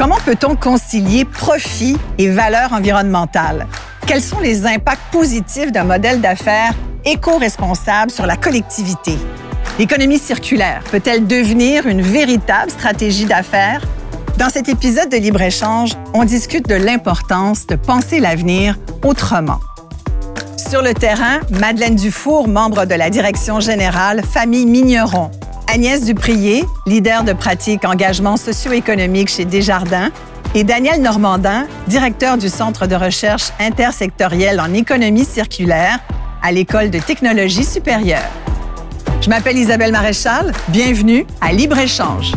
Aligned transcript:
Comment 0.00 0.16
peut-on 0.24 0.56
concilier 0.56 1.26
profit 1.26 1.98
et 2.16 2.30
valeur 2.30 2.72
environnementale? 2.72 3.66
Quels 4.06 4.22
sont 4.22 4.40
les 4.40 4.64
impacts 4.64 5.12
positifs 5.12 5.72
d'un 5.72 5.84
modèle 5.84 6.22
d'affaires 6.22 6.72
éco-responsable 7.04 8.10
sur 8.10 8.24
la 8.24 8.38
collectivité? 8.38 9.18
L'économie 9.78 10.18
circulaire 10.18 10.82
peut-elle 10.90 11.26
devenir 11.26 11.86
une 11.86 12.00
véritable 12.00 12.70
stratégie 12.70 13.26
d'affaires? 13.26 13.82
Dans 14.38 14.48
cet 14.48 14.70
épisode 14.70 15.10
de 15.10 15.18
Libre-Échange, 15.18 15.90
on 16.14 16.24
discute 16.24 16.66
de 16.66 16.76
l'importance 16.76 17.66
de 17.66 17.76
penser 17.76 18.20
l'avenir 18.20 18.78
autrement. 19.04 19.60
Sur 20.56 20.80
le 20.80 20.94
terrain, 20.94 21.40
Madeleine 21.60 21.96
Dufour, 21.96 22.48
membre 22.48 22.86
de 22.86 22.94
la 22.94 23.10
direction 23.10 23.60
générale 23.60 24.22
Famille 24.24 24.64
Migneron. 24.64 25.30
Agnès 25.72 26.04
Duprier, 26.04 26.64
leader 26.84 27.22
de 27.22 27.32
pratique 27.32 27.84
engagement 27.84 28.36
socio-économique 28.36 29.28
chez 29.28 29.44
Desjardins. 29.44 30.10
Et 30.56 30.64
Daniel 30.64 31.00
Normandin, 31.00 31.68
directeur 31.86 32.36
du 32.36 32.48
Centre 32.48 32.88
de 32.88 32.96
recherche 32.96 33.52
intersectorielle 33.60 34.60
en 34.60 34.74
économie 34.74 35.24
circulaire 35.24 36.00
à 36.42 36.50
l'École 36.50 36.90
de 36.90 36.98
technologie 36.98 37.62
supérieure. 37.62 38.28
Je 39.20 39.28
m'appelle 39.28 39.58
Isabelle 39.58 39.92
Maréchal. 39.92 40.52
Bienvenue 40.70 41.24
à 41.40 41.52
Libre-Échange. 41.52 42.32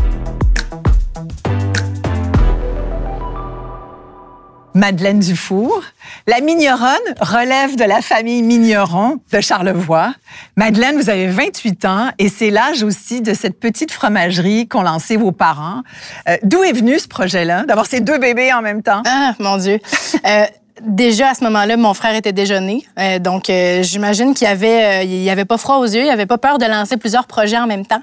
Madeleine 4.74 5.20
Dufour. 5.20 5.84
La 6.28 6.42
Migneronne 6.42 6.98
relève 7.20 7.76
de 7.76 7.84
la 7.84 8.02
famille 8.02 8.42
Migneron 8.42 9.20
de 9.32 9.42
Charlevoix. 9.42 10.14
Madeleine, 10.56 10.96
vous 10.96 11.10
avez 11.10 11.28
28 11.28 11.86
ans 11.86 12.10
et 12.18 12.30
c'est 12.30 12.50
l'âge 12.50 12.84
aussi 12.84 13.22
de 13.22 13.34
cette 13.34 13.60
petite 13.60 13.92
fromagerie 13.92 14.68
qu'ont 14.68 14.82
lancé 14.82 15.18
vos 15.18 15.32
parents. 15.32 15.82
Euh, 16.28 16.38
d'où 16.44 16.64
est 16.64 16.74
venu 16.74 16.98
ce 16.98 17.08
projet-là, 17.08 17.64
d'avoir 17.66 17.86
ces 17.86 18.02
deux 18.02 18.18
bébés 18.18 18.52
en 18.52 18.62
même 18.62 18.82
temps? 18.82 19.04
Ah, 19.06 19.36
mon 19.40 19.58
Dieu. 19.58 19.80
Euh, 20.26 20.46
déjà 20.84 21.30
à 21.30 21.34
ce 21.34 21.44
moment-là, 21.46 21.78
mon 21.78 21.94
frère 21.94 22.16
était 22.16 22.34
déjeuné, 22.34 22.86
euh, 23.00 23.20
donc 23.20 23.50
euh, 23.50 23.84
j'imagine 23.84 24.34
qu'il 24.34 24.48
avait, 24.48 25.02
euh, 25.02 25.04
il 25.04 25.30
avait 25.30 25.46
pas 25.46 25.58
froid 25.58 25.78
aux 25.78 25.86
yeux, 25.86 26.04
il 26.04 26.10
avait 26.10 26.26
pas 26.26 26.38
peur 26.38 26.58
de 26.58 26.66
lancer 26.66 26.98
plusieurs 26.98 27.26
projets 27.26 27.58
en 27.58 27.68
même 27.68 27.86
temps. 27.86 28.02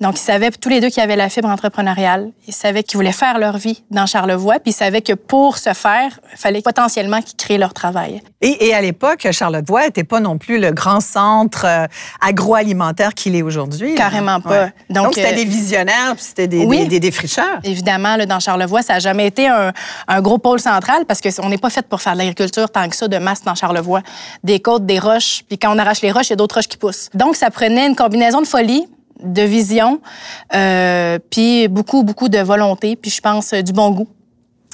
Donc 0.00 0.18
ils 0.18 0.22
savaient 0.22 0.50
tous 0.50 0.68
les 0.68 0.80
deux 0.80 0.88
qu'ils 0.88 1.02
avaient 1.02 1.16
la 1.16 1.28
fibre 1.28 1.48
entrepreneuriale, 1.48 2.30
ils 2.46 2.54
savaient 2.54 2.82
qu'ils 2.82 2.96
voulaient 2.96 3.12
faire 3.12 3.38
leur 3.38 3.56
vie 3.58 3.84
dans 3.90 4.06
Charlevoix, 4.06 4.54
puis 4.54 4.70
ils 4.70 4.74
savaient 4.74 5.02
que 5.02 5.12
pour 5.12 5.58
ce 5.58 5.72
faire, 5.72 6.18
il 6.32 6.38
fallait 6.38 6.62
potentiellement 6.62 7.22
qu'ils 7.22 7.36
créent 7.36 7.58
leur 7.58 7.72
travail. 7.72 8.22
Et, 8.40 8.66
et 8.68 8.74
à 8.74 8.80
l'époque, 8.80 9.28
Charlevoix 9.30 9.84
n'était 9.84 10.04
pas 10.04 10.20
non 10.20 10.38
plus 10.38 10.58
le 10.58 10.72
grand 10.72 11.00
centre 11.00 11.66
agroalimentaire 12.20 13.14
qu'il 13.14 13.36
est 13.36 13.42
aujourd'hui. 13.42 13.94
Carrément 13.94 14.40
pas. 14.40 14.70
Donc 14.90 15.14
c'était 15.14 15.34
des 15.34 15.44
visionnaires, 15.44 16.14
puis 16.14 16.24
c'était 16.24 16.48
des, 16.48 16.64
oui, 16.64 16.86
des, 16.88 17.00
défricheurs. 17.00 17.60
Évidemment, 17.62 18.16
là, 18.16 18.26
dans 18.26 18.40
Charlevoix, 18.40 18.82
ça 18.82 18.94
n'a 18.94 18.98
jamais 18.98 19.26
été 19.26 19.48
un, 19.48 19.72
un, 20.08 20.20
gros 20.20 20.38
pôle 20.38 20.60
central 20.60 21.04
parce 21.06 21.20
qu'on 21.20 21.48
n'est 21.48 21.58
pas 21.58 21.70
fait 21.70 21.86
pour 21.86 22.00
faire 22.00 22.15
l'agriculture 22.18 22.70
tant 22.70 22.88
que 22.88 22.96
ça 22.96 23.08
de 23.08 23.18
masse 23.18 23.42
dans 23.42 23.54
Charlevoix. 23.54 24.02
Des 24.44 24.60
côtes, 24.60 24.86
des 24.86 24.98
roches, 24.98 25.42
puis 25.48 25.58
quand 25.58 25.74
on 25.74 25.78
arrache 25.78 26.02
les 26.02 26.12
roches, 26.12 26.28
il 26.28 26.30
y 26.30 26.32
a 26.34 26.36
d'autres 26.36 26.56
roches 26.56 26.68
qui 26.68 26.76
poussent. 26.76 27.08
Donc, 27.14 27.36
ça 27.36 27.50
prenait 27.50 27.86
une 27.86 27.96
combinaison 27.96 28.40
de 28.40 28.46
folie, 28.46 28.86
de 29.22 29.42
vision, 29.42 30.00
euh, 30.54 31.18
puis 31.30 31.68
beaucoup, 31.68 32.02
beaucoup 32.02 32.28
de 32.28 32.38
volonté, 32.38 32.96
puis 32.96 33.10
je 33.10 33.20
pense 33.20 33.54
du 33.54 33.72
bon 33.72 33.90
goût. 33.90 34.08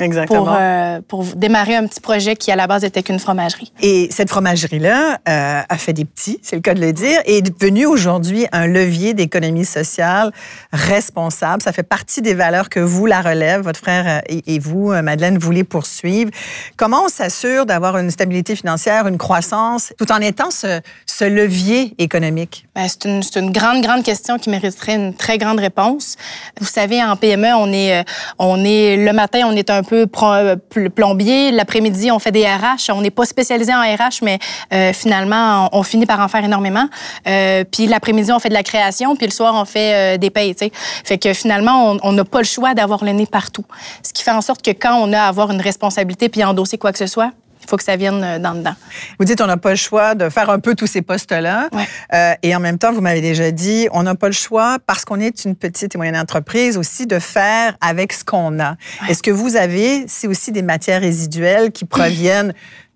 Exactement. 0.01 0.45
Pour, 0.45 0.55
euh, 0.59 1.01
pour, 1.07 1.25
démarrer 1.37 1.77
un 1.77 1.87
petit 1.87 2.01
projet 2.01 2.35
qui, 2.35 2.51
à 2.51 2.57
la 2.57 2.67
base, 2.67 2.83
était 2.83 3.03
qu'une 3.03 3.19
fromagerie. 3.19 3.73
Et 3.83 4.09
cette 4.11 4.31
fromagerie-là 4.31 5.19
euh, 5.29 5.61
a 5.69 5.77
fait 5.77 5.93
des 5.93 6.07
petits, 6.07 6.39
c'est 6.43 6.57
le 6.57 6.63
cas 6.63 6.73
de 6.73 6.81
le 6.81 6.93
dire, 6.93 7.21
et 7.27 7.39
est 7.39 7.43
devenue 7.43 7.85
aujourd'hui 7.85 8.47
un 8.53 8.67
levier 8.67 9.13
d'économie 9.13 9.67
sociale 9.67 10.33
responsable. 10.73 11.63
Ça 11.63 11.73
fait 11.73 11.83
partie 11.83 12.23
des 12.23 12.33
valeurs 12.33 12.71
que 12.71 12.81
vous, 12.81 13.05
la 13.05 13.21
relève, 13.21 13.63
votre 13.63 13.79
frère 13.79 14.23
euh, 14.31 14.41
et, 14.47 14.59
vous, 14.59 14.93
Madeleine, 15.03 15.37
voulez 15.39 15.65
poursuivre. 15.65 16.31
Comment 16.77 17.05
on 17.05 17.09
s'assure 17.09 17.67
d'avoir 17.67 17.99
une 17.99 18.11
stabilité 18.11 18.57
financière, 18.57 19.07
une 19.07 19.19
croissance, 19.19 19.93
tout 19.99 20.11
en 20.11 20.21
étant 20.21 20.51
ce, 20.51 20.81
ce 21.05 21.25
levier 21.25 21.95
économique? 21.99 22.67
Ben, 22.75 22.87
c'est 22.89 23.05
une, 23.05 23.21
une, 23.37 23.53
grande, 23.53 23.83
grande 23.83 24.05
question 24.05 24.39
qui 24.39 24.49
mériterait 24.49 24.95
une 24.95 25.15
très 25.15 25.37
grande 25.37 25.61
réponse. 25.61 26.17
Vous 26.61 26.67
savez, 26.67 27.03
en 27.03 27.17
PME, 27.17 27.49
on 27.57 27.73
est, 27.73 28.05
on 28.39 28.65
est 28.65 28.97
le 28.97 29.13
matin, 29.13 29.43
on 29.47 29.53
est 29.53 29.69
un 29.69 29.83
un 29.83 29.85
peu 29.93 30.07
euh, 30.23 30.57
plombier. 30.89 31.51
L'après-midi, 31.51 32.11
on 32.11 32.19
fait 32.19 32.31
des 32.31 32.47
RH. 32.47 32.91
On 32.95 33.03
n'est 33.03 33.11
pas 33.11 33.27
spécialisé 33.27 33.75
en 33.75 33.81
RH, 33.83 34.23
mais 34.23 34.39
euh, 34.73 34.95
finalement, 34.95 35.69
on, 35.73 35.83
finit 35.83 36.07
par 36.07 36.21
en 36.21 36.29
faire 36.29 36.43
énormément. 36.43 36.89
Euh, 37.27 37.65
puis 37.71 37.87
l'après-midi, 37.87 38.33
on 38.33 38.39
fait 38.39 38.49
de 38.49 38.55
la 38.55 38.63
création, 38.63 39.15
puis 39.17 39.27
le 39.27 39.33
soir, 39.33 39.55
on 39.55 39.67
fait 39.67 40.17
des 40.17 40.31
payes. 40.31 40.55
sais. 40.59 40.73
Fait 41.05 41.19
que 41.19 41.35
finalement, 41.35 41.97
on 42.03 42.13
n'a 42.13 42.25
pas 42.25 42.39
le 42.39 42.47
choix 42.47 42.73
d'avoir 42.73 43.05
le 43.05 43.13
nez 43.13 43.27
partout. 43.27 43.65
Ce 44.03 44.15
qui 44.15 44.23
fait 44.23 44.31
en 44.31 44.41
sorte 44.41 44.63
que 44.63 44.71
quand 44.71 44.97
on 44.97 45.13
a 45.13 45.21
à 45.21 45.29
avoir 45.29 45.51
une 45.51 45.61
responsabilité 45.61 46.31
puis 46.31 46.43
endosser 46.43 46.79
quoi 46.79 46.93
que 46.93 46.99
ce 46.99 47.07
soit, 47.07 47.33
il 47.63 47.69
faut 47.69 47.77
que 47.77 47.85
ça 47.85 47.97
vienne 47.97 48.23
euh, 48.23 48.39
dans 48.39 48.55
dedans. 48.55 48.75
Vous 49.19 49.25
dites 49.25 49.41
on 49.41 49.47
n'a 49.47 49.57
pas 49.57 49.71
le 49.71 49.77
choix 49.77 50.15
de 50.15 50.29
faire 50.29 50.51
un 50.51 50.59
peu 50.59 50.75
tous 50.75 50.87
ces 50.87 51.03
postes-là. 51.03 51.69
Euh, 52.13 52.35
et 52.43 52.55
en 52.55 52.61
même 52.61 52.79
temps, 52.79 52.93
vous 52.93 53.01
m'avez 53.01 53.21
déjà 53.21 53.51
dit, 53.51 53.89
on 53.93 54.03
n'a 54.03 54.15
pas 54.15 54.27
le 54.27 54.33
choix, 54.33 54.79
parce 54.87 55.05
qu'on 55.05 55.21
est 55.21 55.45
une 55.45 55.55
petite 55.55 55.95
et 55.95 55.99
moyenne 55.99 56.17
entreprise, 56.17 56.77
aussi 56.77 57.07
de 57.07 57.19
faire 57.19 57.77
avec 57.81 58.13
ce 58.13 58.25
qu'on 58.25 58.61
a. 58.61 58.77
Est-ce 59.09 59.23
que 59.23 59.31
vous 59.31 59.57
avez, 59.57 60.05
c'est 60.09 60.27
aussi 60.27 60.53
des 60.53 60.63
matières 60.63 61.01
résiduelles 61.01 61.73
qui 61.73 61.85
proviennent 61.85 62.53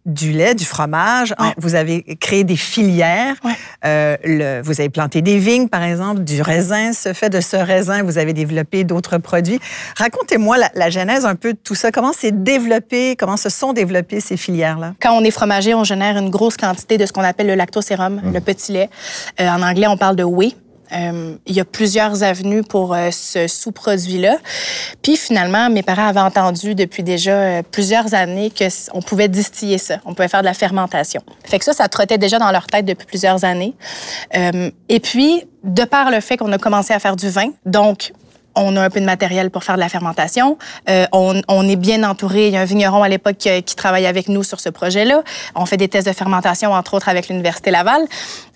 du 0.06 0.32
lait, 0.32 0.54
du 0.54 0.64
fromage. 0.64 1.34
Vous 1.58 1.74
avez 1.74 2.02
créé 2.16 2.44
des 2.44 2.56
filières. 2.56 3.34
Euh, 3.84 4.16
le, 4.24 4.62
vous 4.62 4.80
avez 4.80 4.88
planté 4.88 5.20
des 5.20 5.38
vignes, 5.38 5.68
par 5.68 5.82
exemple, 5.82 6.20
du 6.20 6.40
raisin. 6.40 6.92
Ce 6.92 7.12
fait 7.12 7.28
de 7.28 7.40
ce 7.40 7.56
raisin, 7.56 8.02
vous 8.02 8.18
avez 8.18 8.32
développé 8.32 8.84
d'autres 8.84 9.18
produits. 9.18 9.60
Racontez-moi 9.96 10.56
la, 10.58 10.70
la, 10.74 10.90
genèse 10.90 11.26
un 11.26 11.34
peu 11.34 11.52
de 11.52 11.58
tout 11.62 11.74
ça. 11.74 11.90
Comment 11.90 12.12
s'est 12.12 12.32
développé, 12.32 13.16
comment 13.16 13.36
se 13.36 13.50
sont 13.50 13.72
développées 13.72 14.20
ces 14.20 14.36
filières-là? 14.36 14.94
Quand 15.00 15.12
on 15.12 15.24
est 15.24 15.30
fromager, 15.30 15.74
on 15.74 15.84
génère 15.84 16.16
une 16.16 16.30
grosse 16.30 16.56
quantité 16.56 16.96
de 16.98 17.06
ce 17.06 17.12
qu'on 17.12 17.24
appelle 17.24 17.48
le 17.48 17.54
lactosérum, 17.54 18.20
mmh. 18.22 18.32
le 18.32 18.40
petit 18.40 18.72
lait. 18.72 18.90
Euh, 19.40 19.48
en 19.48 19.62
anglais, 19.62 19.86
on 19.88 19.96
parle 19.96 20.16
de 20.16 20.24
whey. 20.24 20.54
Euh, 20.92 21.36
il 21.46 21.54
y 21.54 21.60
a 21.60 21.64
plusieurs 21.64 22.22
avenues 22.22 22.62
pour 22.62 22.94
euh, 22.94 23.10
ce 23.10 23.46
sous-produit-là. 23.46 24.38
Puis 25.02 25.16
finalement, 25.16 25.68
mes 25.68 25.82
parents 25.82 26.06
avaient 26.06 26.20
entendu 26.20 26.74
depuis 26.74 27.02
déjà 27.02 27.32
euh, 27.32 27.62
plusieurs 27.62 28.14
années 28.14 28.52
qu'on 28.56 29.02
pouvait 29.02 29.28
distiller 29.28 29.78
ça, 29.78 29.96
on 30.04 30.14
pouvait 30.14 30.28
faire 30.28 30.40
de 30.40 30.46
la 30.46 30.54
fermentation. 30.54 31.22
Fait 31.44 31.58
que 31.58 31.64
ça, 31.64 31.72
ça 31.72 31.88
trottait 31.88 32.18
déjà 32.18 32.38
dans 32.38 32.50
leur 32.50 32.66
tête 32.66 32.84
depuis 32.84 33.06
plusieurs 33.06 33.44
années. 33.44 33.74
et 34.32 35.00
puis, 35.00 35.44
de 35.64 35.84
par 35.84 36.10
le 36.10 36.20
fait 36.20 36.36
qu'on 36.36 36.52
a 36.52 36.58
commencé 36.58 36.92
à 36.92 36.98
faire 36.98 37.16
du 37.16 37.28
vin, 37.28 37.50
donc 37.64 38.12
on 38.54 38.76
a 38.76 38.82
un 38.82 38.90
peu 38.90 39.00
de 39.00 39.04
matériel 39.04 39.50
pour 39.50 39.64
faire 39.64 39.74
de 39.74 39.80
la 39.80 39.88
fermentation. 39.88 40.56
on, 41.12 41.68
est 41.68 41.76
bien 41.76 42.08
entouré. 42.08 42.46
Il 42.48 42.54
y 42.54 42.56
a 42.56 42.60
un 42.60 42.64
vigneron 42.64 43.02
à 43.02 43.08
l'époque 43.08 43.36
qui, 43.36 43.76
travaille 43.76 44.06
avec 44.06 44.28
nous 44.28 44.42
sur 44.42 44.60
ce 44.60 44.68
projet-là. 44.68 45.22
On 45.54 45.66
fait 45.66 45.76
des 45.76 45.88
tests 45.88 46.06
de 46.06 46.12
fermentation, 46.12 46.72
entre 46.72 46.94
autres, 46.94 47.08
avec 47.08 47.28
l'Université 47.28 47.70
Laval. 47.70 48.02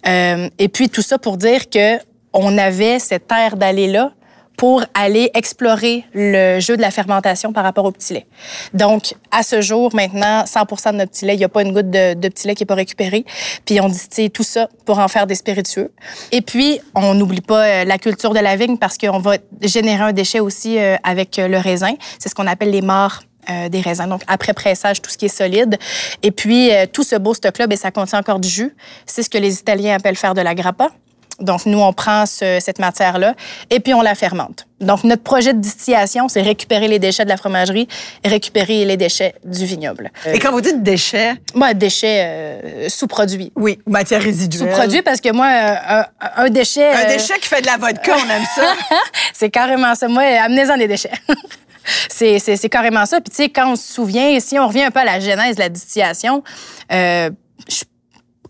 Et 0.06 0.68
puis, 0.68 0.88
tout 0.88 1.02
ça 1.02 1.18
pour 1.18 1.36
dire 1.36 1.68
que 1.68 1.98
on 2.32 2.58
avait 2.58 2.98
cette 2.98 3.26
terre 3.26 3.56
d'aller-là 3.56 4.12
pour 4.60 4.84
aller 4.92 5.30
explorer 5.32 6.04
le 6.12 6.60
jeu 6.60 6.76
de 6.76 6.82
la 6.82 6.90
fermentation 6.90 7.50
par 7.50 7.64
rapport 7.64 7.86
au 7.86 7.92
petit 7.92 8.12
lait. 8.12 8.26
Donc, 8.74 9.14
à 9.30 9.42
ce 9.42 9.62
jour, 9.62 9.88
maintenant, 9.94 10.44
100% 10.44 10.92
de 10.92 10.96
notre 10.98 11.12
petit 11.12 11.24
lait, 11.24 11.34
il 11.34 11.38
n'y 11.38 11.44
a 11.44 11.48
pas 11.48 11.62
une 11.62 11.72
goutte 11.72 11.88
de, 11.88 12.28
petit 12.28 12.46
lait 12.46 12.54
qui 12.54 12.64
n'est 12.64 12.66
pas 12.66 12.74
récupéré. 12.74 13.24
Puis, 13.64 13.80
on 13.80 13.88
distille 13.88 14.30
tout 14.30 14.42
ça 14.42 14.68
pour 14.84 14.98
en 14.98 15.08
faire 15.08 15.26
des 15.26 15.34
spiritueux. 15.34 15.90
Et 16.30 16.42
puis, 16.42 16.78
on 16.94 17.14
n'oublie 17.14 17.40
pas 17.40 17.64
euh, 17.64 17.84
la 17.84 17.96
culture 17.96 18.34
de 18.34 18.38
la 18.38 18.54
vigne 18.56 18.76
parce 18.76 18.98
qu'on 18.98 19.18
va 19.18 19.38
générer 19.62 20.02
un 20.02 20.12
déchet 20.12 20.40
aussi 20.40 20.78
euh, 20.78 20.96
avec 21.04 21.38
euh, 21.38 21.48
le 21.48 21.56
raisin. 21.56 21.94
C'est 22.18 22.28
ce 22.28 22.34
qu'on 22.34 22.46
appelle 22.46 22.70
les 22.70 22.82
morts 22.82 23.20
des 23.70 23.80
raisins. 23.80 24.06
Donc, 24.06 24.22
après 24.28 24.52
pressage, 24.52 25.00
tout 25.02 25.10
ce 25.10 25.16
qui 25.16 25.24
est 25.24 25.28
solide. 25.28 25.76
Et 26.22 26.30
puis, 26.30 26.70
tout 26.92 27.02
ce 27.02 27.16
beau 27.16 27.34
stock-là, 27.34 27.66
ben, 27.66 27.76
ça 27.76 27.90
contient 27.90 28.20
encore 28.20 28.38
du 28.38 28.48
jus. 28.48 28.76
C'est 29.06 29.24
ce 29.24 29.30
que 29.30 29.38
les 29.38 29.58
Italiens 29.58 29.96
appellent 29.96 30.14
faire 30.14 30.34
de 30.34 30.42
la 30.42 30.54
grappa. 30.54 30.90
Donc, 31.40 31.66
nous, 31.66 31.80
on 31.80 31.92
prend 31.92 32.26
cette 32.26 32.78
matière-là 32.78 33.34
et 33.70 33.80
puis 33.80 33.94
on 33.94 34.02
la 34.02 34.14
fermente. 34.14 34.66
Donc, 34.80 35.04
notre 35.04 35.22
projet 35.22 35.52
de 35.52 35.58
distillation, 35.58 36.28
c'est 36.28 36.40
récupérer 36.40 36.88
les 36.88 36.98
déchets 36.98 37.24
de 37.24 37.28
la 37.28 37.36
fromagerie 37.36 37.86
récupérer 38.24 38.84
les 38.84 38.96
déchets 38.96 39.34
du 39.44 39.64
vignoble. 39.64 40.10
Et 40.26 40.38
quand 40.38 40.52
vous 40.52 40.60
dites 40.60 40.82
déchets? 40.82 41.34
Moi, 41.54 41.74
déchets 41.74 42.24
euh, 42.24 42.88
sous-produits. 42.88 43.52
Oui, 43.56 43.78
matière 43.86 44.22
résiduelle. 44.22 44.70
Sous-produits 44.70 45.02
parce 45.02 45.20
que 45.20 45.32
moi, 45.32 45.46
euh, 45.46 46.02
un, 46.36 46.50
déchet... 46.50 46.92
Un 46.92 47.04
euh, 47.04 47.08
déchet 47.08 47.38
qui 47.40 47.48
fait 47.48 47.60
de 47.60 47.66
la 47.66 47.76
vodka, 47.76 48.14
on 48.16 48.30
aime 48.30 48.44
ça. 48.54 48.74
c'est 49.34 49.50
carrément 49.50 49.94
ça. 49.94 50.08
Moi, 50.08 50.22
amenez-en 50.22 50.76
des 50.76 50.88
déchets. 50.88 51.12
c'est 52.08 52.68
carrément 52.70 53.06
ça. 53.06 53.20
Puis, 53.20 53.30
tu 53.30 53.36
sais, 53.36 53.48
quand 53.48 53.72
on 53.72 53.76
se 53.76 53.92
souvient, 53.92 54.38
si 54.40 54.58
on 54.58 54.66
revient 54.66 54.84
un 54.84 54.90
peu 54.90 55.00
à 55.00 55.04
la 55.04 55.20
genèse 55.20 55.56
de 55.56 55.60
la 55.60 55.68
distillation, 55.68 56.42
je 56.90 57.30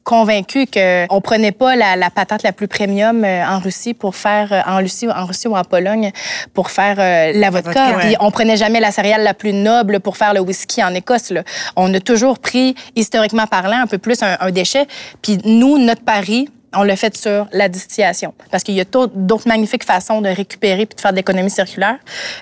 convaincu 0.05 0.67
qu'on 0.67 1.21
prenait 1.21 1.53
pas 1.53 1.77
la, 1.77 2.11
patate 2.11 2.43
la 2.43 2.53
plus 2.53 2.69
premium 2.69 3.25
euh, 3.25 3.45
en 3.47 3.59
Russie 3.59 3.95
pour 3.95 4.17
faire 4.17 4.53
euh, 4.53 4.61
en 4.67 4.79
Russie, 4.79 5.09
en 5.09 5.27
Russie 5.27 5.49
ou 5.49 5.57
en 5.57 5.65
Pologne 5.65 6.11
pour 6.55 6.71
faire 6.71 6.97
euh, 6.99 7.33
la 7.39 7.51
vodka. 7.51 7.99
Puis 8.01 8.17
on 8.21 8.31
prenait 8.31 8.57
jamais 8.57 8.81
la 8.81 8.91
céréale 8.91 9.23
la 9.23 9.35
plus 9.35 9.53
noble 9.53 10.01
pour 10.01 10.17
faire 10.17 10.35
le 10.35 10.41
whisky 10.41 10.83
en 10.83 10.95
Écosse. 10.95 11.33
On 11.77 11.93
a 11.95 12.01
toujours 12.01 12.39
pris 12.39 12.75
historiquement 12.97 13.47
parlant 13.47 13.83
un 13.83 13.87
peu 13.87 13.99
plus 13.99 14.23
un, 14.23 14.37
un 14.41 14.51
déchet. 14.51 14.87
Puis 15.23 15.39
nous, 15.45 15.79
notre 15.79 16.03
pari, 16.03 16.49
on 16.75 16.83
l'a 16.83 16.97
fait 16.97 17.17
sur 17.17 17.49
la 17.53 17.69
distillation. 17.69 18.35
Parce 18.51 18.63
qu'il 18.63 18.75
y 18.75 18.81
a 18.81 18.85
d'autres 18.85 19.49
magnifiques 19.49 19.85
façons 19.85 20.21
de 20.21 20.29
récupérer 20.29 20.87
puis 20.87 20.97
de 20.97 21.01
faire 21.01 21.13
de 21.13 21.17
l'économie 21.17 21.51
circulaire. 21.51 21.99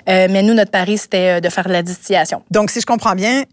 Euh, 0.07 0.27
mais 0.29 0.43
nous, 0.43 0.53
notre 0.53 0.71
pari, 0.71 0.97
c'était 0.97 1.37
euh, 1.37 1.39
de 1.39 1.49
faire 1.49 1.65
de 1.65 1.73
la 1.73 1.83
distillation. 1.83 2.43
Donc, 2.51 2.69
si 2.69 2.79
je 2.81 2.85
comprends 2.85 3.15
bien, 3.15 3.43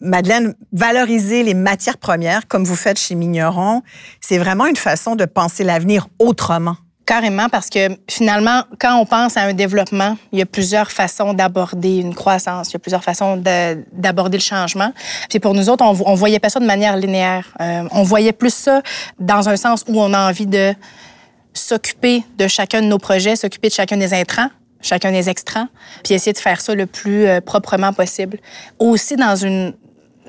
Madeleine, 0.00 0.54
valoriser 0.72 1.42
les 1.42 1.54
matières 1.54 1.98
premières, 1.98 2.46
comme 2.48 2.64
vous 2.64 2.76
faites 2.76 2.98
chez 2.98 3.14
Migneron, 3.14 3.82
c'est 4.20 4.38
vraiment 4.38 4.66
une 4.66 4.76
façon 4.76 5.16
de 5.16 5.24
penser 5.24 5.64
l'avenir 5.64 6.08
autrement. 6.18 6.76
Carrément, 7.04 7.48
parce 7.48 7.68
que 7.68 7.88
finalement, 8.08 8.62
quand 8.78 8.96
on 8.96 9.04
pense 9.04 9.36
à 9.36 9.42
un 9.42 9.54
développement, 9.54 10.16
il 10.30 10.38
y 10.38 10.42
a 10.42 10.46
plusieurs 10.46 10.92
façons 10.92 11.34
d'aborder 11.34 11.98
une 11.98 12.14
croissance, 12.14 12.70
il 12.70 12.74
y 12.74 12.76
a 12.76 12.78
plusieurs 12.78 13.02
façons 13.02 13.36
d'aborder 13.92 14.38
le 14.38 14.42
changement. 14.42 14.92
Puis 15.28 15.40
pour 15.40 15.52
nous 15.52 15.68
autres, 15.68 15.84
on, 15.84 16.14
voyait 16.14 16.38
pas 16.38 16.48
ça 16.48 16.60
de 16.60 16.64
manière 16.64 16.96
linéaire. 16.96 17.48
Euh, 17.60 17.88
on 17.90 18.04
voyait 18.04 18.32
plus 18.32 18.54
ça 18.54 18.82
dans 19.18 19.48
un 19.48 19.56
sens 19.56 19.84
où 19.88 20.00
on 20.00 20.12
a 20.12 20.28
envie 20.28 20.46
de 20.46 20.74
s'occuper 21.52 22.22
de 22.38 22.46
chacun 22.46 22.80
de 22.80 22.86
nos 22.86 22.98
projets, 22.98 23.34
s'occuper 23.34 23.68
de 23.68 23.74
chacun 23.74 23.96
des 23.96 24.14
intrants, 24.14 24.48
chacun 24.80 25.10
des 25.10 25.28
extrants, 25.28 25.66
puis 26.04 26.14
essayer 26.14 26.32
de 26.32 26.38
faire 26.38 26.60
ça 26.60 26.72
le 26.74 26.86
plus 26.86 27.26
euh, 27.26 27.40
proprement 27.40 27.92
possible. 27.92 28.38
Aussi 28.78 29.16
dans 29.16 29.34
une 29.34 29.74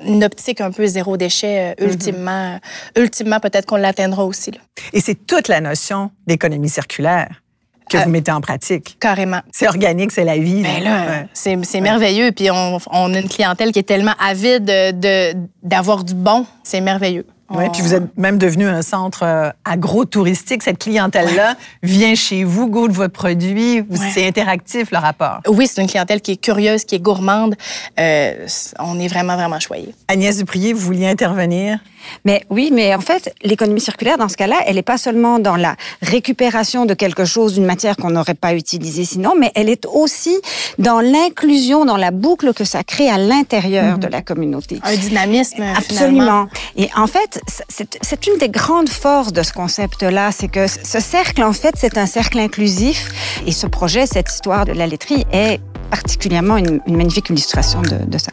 une 0.04 0.24
optique 0.24 0.60
un 0.60 0.70
peu 0.70 0.86
zéro 0.86 1.16
déchet, 1.16 1.74
euh, 1.78 1.84
mhm. 1.84 1.90
ultimement, 1.90 2.60
ultimement 2.96 3.40
peut-être 3.40 3.66
qu'on 3.66 3.76
l'atteindra 3.76 4.24
aussi. 4.24 4.50
Là. 4.50 4.58
Et 4.92 5.00
c'est 5.00 5.26
toute 5.26 5.48
la 5.48 5.60
notion 5.60 6.10
d'économie 6.26 6.68
circulaire 6.68 7.42
que 7.90 7.98
vous 7.98 8.04
euh, 8.04 8.06
mettez 8.08 8.32
en 8.32 8.40
pratique. 8.40 8.96
Carrément. 8.98 9.40
C'est 9.52 9.68
organique, 9.68 10.12
c'est 10.12 10.24
la 10.24 10.38
vie. 10.38 10.62
Ben 10.62 10.82
là, 10.82 11.24
c'est, 11.34 11.80
merveilleux. 11.80 12.32
Puis 12.32 12.50
on, 12.50 12.78
on, 12.90 13.14
a 13.14 13.18
une 13.18 13.28
clientèle 13.28 13.72
qui 13.72 13.78
est 13.78 13.84
tellement 13.84 14.14
avide 14.18 14.64
de, 14.64 15.34
d'avoir 15.62 16.04
du 16.04 16.14
bon. 16.14 16.46
C'est 16.62 16.80
merveilleux. 16.80 17.26
Oui, 17.50 17.64
puis 17.72 17.82
vous 17.82 17.94
êtes 17.94 18.16
même 18.16 18.38
devenu 18.38 18.66
un 18.66 18.82
centre 18.82 19.22
euh, 19.22 19.50
agro-touristique. 19.64 20.62
Cette 20.62 20.78
clientèle-là 20.78 21.56
vient 21.82 22.14
chez 22.14 22.42
vous, 22.44 22.68
goûte 22.68 22.92
votre 22.92 23.12
produit. 23.12 23.84
C'est 24.12 24.26
interactif, 24.26 24.90
le 24.90 24.98
rapport. 24.98 25.40
Oui, 25.46 25.66
c'est 25.66 25.80
une 25.82 25.88
clientèle 25.88 26.20
qui 26.20 26.32
est 26.32 26.36
curieuse, 26.36 26.84
qui 26.84 26.94
est 26.94 27.00
gourmande. 27.00 27.54
Euh, 28.00 28.46
on 28.78 28.98
est 28.98 29.08
vraiment, 29.08 29.36
vraiment 29.36 29.60
choyés. 29.60 29.94
Agnès 30.08 30.38
Duprier, 30.38 30.72
vous 30.72 30.80
vouliez 30.80 31.06
intervenir? 31.06 31.78
Mais 32.24 32.44
oui, 32.50 32.70
mais 32.72 32.94
en 32.94 33.00
fait, 33.00 33.34
l'économie 33.42 33.80
circulaire, 33.80 34.18
dans 34.18 34.28
ce 34.28 34.36
cas-là, 34.36 34.56
elle 34.66 34.76
n'est 34.76 34.82
pas 34.82 34.98
seulement 34.98 35.38
dans 35.38 35.56
la 35.56 35.76
récupération 36.02 36.86
de 36.86 36.94
quelque 36.94 37.24
chose, 37.24 37.54
d'une 37.54 37.64
matière 37.64 37.96
qu'on 37.96 38.10
n'aurait 38.10 38.34
pas 38.34 38.54
utilisée 38.54 39.04
sinon, 39.04 39.34
mais 39.38 39.52
elle 39.54 39.68
est 39.68 39.86
aussi 39.86 40.36
dans 40.78 41.00
l'inclusion, 41.00 41.84
dans 41.84 41.96
la 41.96 42.10
boucle 42.10 42.52
que 42.54 42.64
ça 42.64 42.82
crée 42.84 43.08
à 43.08 43.18
l'intérieur 43.18 43.98
de 43.98 44.06
mhm. 44.06 44.12
la 44.12 44.22
communauté. 44.22 44.80
Un 44.82 44.96
dynamisme, 44.96 45.62
Absolument. 45.76 46.48
Et 46.76 46.88
en 46.96 47.06
fait, 47.06 47.33
c'est 47.46 48.26
une 48.26 48.38
des 48.38 48.48
grandes 48.48 48.88
forces 48.88 49.32
de 49.32 49.42
ce 49.42 49.52
concept-là, 49.52 50.32
c'est 50.32 50.48
que 50.48 50.66
ce 50.66 51.00
cercle, 51.00 51.42
en 51.42 51.52
fait, 51.52 51.74
c'est 51.76 51.98
un 51.98 52.06
cercle 52.06 52.38
inclusif. 52.38 53.08
Et 53.46 53.52
ce 53.52 53.66
projet, 53.66 54.06
cette 54.06 54.30
histoire 54.30 54.64
de 54.64 54.72
la 54.72 54.86
laiterie, 54.86 55.24
est 55.32 55.60
particulièrement 55.90 56.56
une, 56.56 56.80
magnifique 56.88 57.30
illustration 57.30 57.82
de 57.82 58.18
ça. 58.18 58.32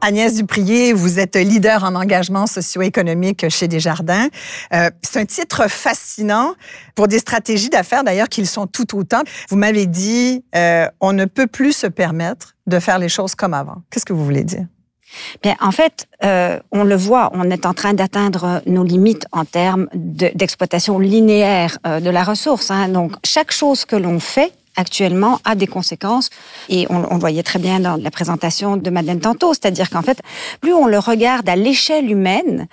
Agnès 0.00 0.34
Duprier, 0.34 0.92
vous 0.92 1.18
êtes 1.18 1.36
leader 1.36 1.84
en 1.84 1.94
engagement 1.94 2.46
socio-économique 2.46 3.48
chez 3.48 3.68
Desjardins. 3.68 4.28
Euh, 4.72 4.90
c'est 5.02 5.20
un 5.20 5.26
titre 5.26 5.68
fascinant 5.68 6.54
pour 6.94 7.08
des 7.08 7.18
stratégies 7.18 7.68
d'affaires, 7.68 8.04
d'ailleurs, 8.04 8.28
qu'ils 8.28 8.46
sont 8.46 8.66
tout 8.66 8.96
autant. 8.96 9.22
Vous 9.50 9.56
m'avez 9.56 9.86
dit, 9.86 10.44
euh, 10.54 10.86
on 11.00 11.12
ne 11.12 11.26
peut 11.26 11.46
plus 11.46 11.72
se 11.72 11.86
permettre 11.86 12.54
de 12.66 12.78
faire 12.78 12.98
les 12.98 13.08
choses 13.08 13.34
comme 13.34 13.54
avant. 13.54 13.82
Qu'est-ce 13.90 14.06
que 14.06 14.12
vous 14.12 14.24
voulez 14.24 14.44
dire? 14.44 14.66
Bien, 15.42 15.56
en 15.60 15.72
fait, 15.72 16.06
euh, 16.24 16.60
on 16.70 16.84
le 16.84 16.94
voit, 16.94 17.30
on 17.34 17.50
est 17.50 17.66
en 17.66 17.74
train 17.74 17.94
d'atteindre 17.94 18.62
nos 18.66 18.84
limites 18.84 19.26
en 19.32 19.44
termes 19.44 19.88
d'exploitation 19.92 20.98
linéaire 20.98 21.78
de 21.84 22.10
la 22.10 22.22
ressource. 22.22 22.70
Hein. 22.70 22.88
Donc, 22.88 23.12
chaque 23.24 23.50
chose 23.50 23.84
que 23.84 23.96
l'on 23.96 24.20
fait 24.20 24.52
actuellement 24.76 25.40
a 25.44 25.54
des 25.54 25.66
conséquences. 25.66 26.30
Et 26.68 26.86
on, 26.90 27.06
on, 27.10 27.18
voyait 27.18 27.42
très 27.42 27.58
bien 27.58 27.80
dans 27.80 27.96
la 27.96 28.10
présentation 28.10 28.76
de 28.76 28.90
Madeleine 28.90 29.20
tantôt, 29.20 29.52
c'est-à-dire 29.52 29.90
qu'en 29.90 30.02
fait, 30.02 30.20
plus 30.60 30.72
on 30.72 30.86
le 30.86 30.98
regarde 30.98 31.48
à 31.48 31.56
l'échelle 31.56 32.10
humaine, 32.10 32.68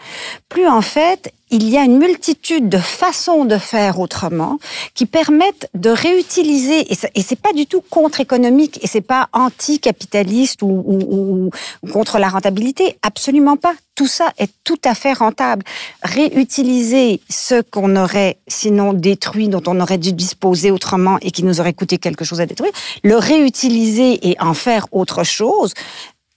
plus 0.50 0.68
en 0.68 0.82
fait, 0.82 1.34
il 1.50 1.70
y 1.70 1.78
a 1.78 1.84
une 1.84 1.98
multitude 1.98 2.68
de 2.68 2.78
façons 2.78 3.46
de 3.46 3.58
faire 3.58 4.00
autrement 4.00 4.60
qui 4.94 5.06
permettent 5.06 5.70
de 5.74 5.90
réutiliser 5.90 6.92
et 6.92 7.22
c'est 7.22 7.40
pas 7.40 7.54
du 7.54 7.66
tout 7.66 7.82
contre-économique 7.90 8.84
et 8.84 8.88
c'est 8.88 9.02
pas 9.02 9.30
anti-capitaliste 9.32 10.62
ou, 10.62 10.84
ou, 10.86 11.50
ou, 11.84 11.92
contre 11.92 12.20
la 12.20 12.30
rentabilité, 12.30 12.98
absolument 13.02 13.56
pas. 13.56 13.74
Tout 13.96 14.08
ça 14.08 14.32
est 14.38 14.52
tout 14.64 14.80
à 14.84 14.94
fait 14.94 15.14
rentable. 15.14 15.64
Réutiliser 16.04 17.22
ce 17.30 17.62
qu'on 17.62 17.96
aurait 17.96 18.38
sinon 18.48 18.94
détruit, 18.94 19.48
dont 19.48 19.64
on 19.68 19.80
aurait 19.80 19.98
dû 19.98 20.14
disposer 20.14 20.70
autrement 20.70 21.18
et 21.22 21.32
qui 21.32 21.44
nous 21.44 21.60
aurait 21.60 21.74
coûté 21.74 21.98
quelque 21.98 22.26
chose 22.26 22.42
à 22.42 22.46
détruire, 22.46 22.74
le 23.04 23.18
réutiliser 23.18 24.30
et 24.30 24.36
en 24.40 24.54
faire 24.54 24.86
autre 24.92 25.24
chose, 25.24 25.74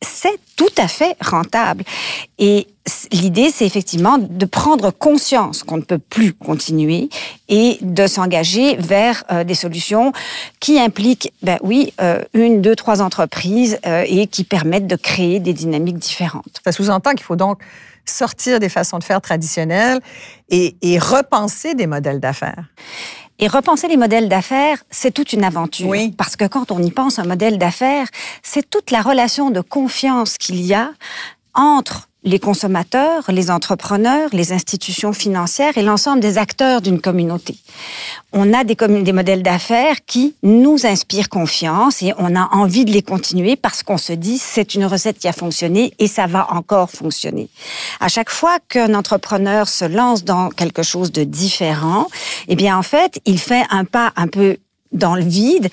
c'est 0.02 0.38
tout 0.56 0.72
à 0.78 0.88
fait 0.88 1.16
rentable. 1.20 1.84
Et 2.38 2.66
l'idée, 3.12 3.50
c'est 3.50 3.66
effectivement 3.66 4.18
de 4.18 4.46
prendre 4.46 4.90
conscience 4.90 5.62
qu'on 5.62 5.76
ne 5.76 5.82
peut 5.82 5.98
plus 5.98 6.32
continuer 6.32 7.10
et 7.48 7.78
de 7.82 8.06
s'engager 8.06 8.76
vers 8.76 9.24
euh, 9.30 9.44
des 9.44 9.54
solutions 9.54 10.12
qui 10.58 10.78
impliquent, 10.80 11.32
ben 11.42 11.58
oui, 11.62 11.92
euh, 12.00 12.22
une, 12.32 12.62
deux, 12.62 12.76
trois 12.76 13.02
entreprises 13.02 13.78
euh, 13.86 14.04
et 14.06 14.26
qui 14.26 14.44
permettent 14.44 14.86
de 14.86 14.96
créer 14.96 15.38
des 15.38 15.52
dynamiques 15.52 15.98
différentes. 15.98 16.60
Ça 16.64 16.72
sous-entend 16.72 17.10
qu'il 17.10 17.24
faut 17.24 17.36
donc 17.36 17.60
sortir 18.06 18.58
des 18.58 18.70
façons 18.70 18.98
de 18.98 19.04
faire 19.04 19.20
traditionnelles 19.20 20.00
et, 20.48 20.76
et 20.82 20.98
repenser 20.98 21.74
des 21.74 21.86
modèles 21.86 22.20
d'affaires. 22.20 22.64
Et 23.42 23.48
repenser 23.48 23.88
les 23.88 23.96
modèles 23.96 24.28
d'affaires, 24.28 24.78
c'est 24.90 25.12
toute 25.12 25.32
une 25.32 25.44
aventure. 25.44 25.88
Oui. 25.88 26.12
Parce 26.16 26.36
que 26.36 26.44
quand 26.44 26.70
on 26.70 26.82
y 26.82 26.90
pense, 26.90 27.18
un 27.18 27.24
modèle 27.24 27.56
d'affaires, 27.56 28.06
c'est 28.42 28.68
toute 28.68 28.90
la 28.90 29.00
relation 29.00 29.50
de 29.50 29.62
confiance 29.62 30.36
qu'il 30.36 30.60
y 30.60 30.74
a 30.74 30.90
entre 31.54 32.08
les 32.22 32.38
consommateurs, 32.38 33.24
les 33.28 33.50
entrepreneurs, 33.50 34.28
les 34.32 34.52
institutions 34.52 35.12
financières 35.12 35.78
et 35.78 35.82
l'ensemble 35.82 36.20
des 36.20 36.36
acteurs 36.36 36.82
d'une 36.82 37.00
communauté. 37.00 37.56
On 38.32 38.52
a 38.52 38.62
des, 38.62 38.76
modèles 39.12 39.42
d'affaires 39.42 40.04
qui 40.04 40.34
nous 40.42 40.84
inspirent 40.84 41.30
confiance 41.30 42.02
et 42.02 42.12
on 42.18 42.36
a 42.36 42.50
envie 42.52 42.84
de 42.84 42.92
les 42.92 43.02
continuer 43.02 43.56
parce 43.56 43.82
qu'on 43.82 43.96
se 43.96 44.12
dit 44.12 44.36
c'est 44.36 44.74
une 44.74 44.84
recette 44.84 45.18
qui 45.18 45.28
a 45.28 45.32
fonctionné 45.32 45.94
et 45.98 46.08
ça 46.08 46.26
va 46.26 46.52
encore 46.52 46.90
fonctionner. 46.90 47.48
À 48.00 48.08
chaque 48.08 48.30
fois 48.30 48.58
qu'un 48.68 48.94
entrepreneur 48.94 49.66
se 49.66 49.86
lance 49.86 50.22
dans 50.22 50.50
quelque 50.50 50.82
chose 50.82 51.12
de 51.12 51.24
différent, 51.24 52.06
eh 52.48 52.54
bien 52.54 52.76
en 52.76 52.82
fait, 52.82 53.20
il 53.24 53.38
fait 53.38 53.64
un 53.70 53.84
pas 53.84 54.12
un 54.16 54.26
peu 54.28 54.58
dans 54.92 55.14
le 55.14 55.24
vide 55.24 55.70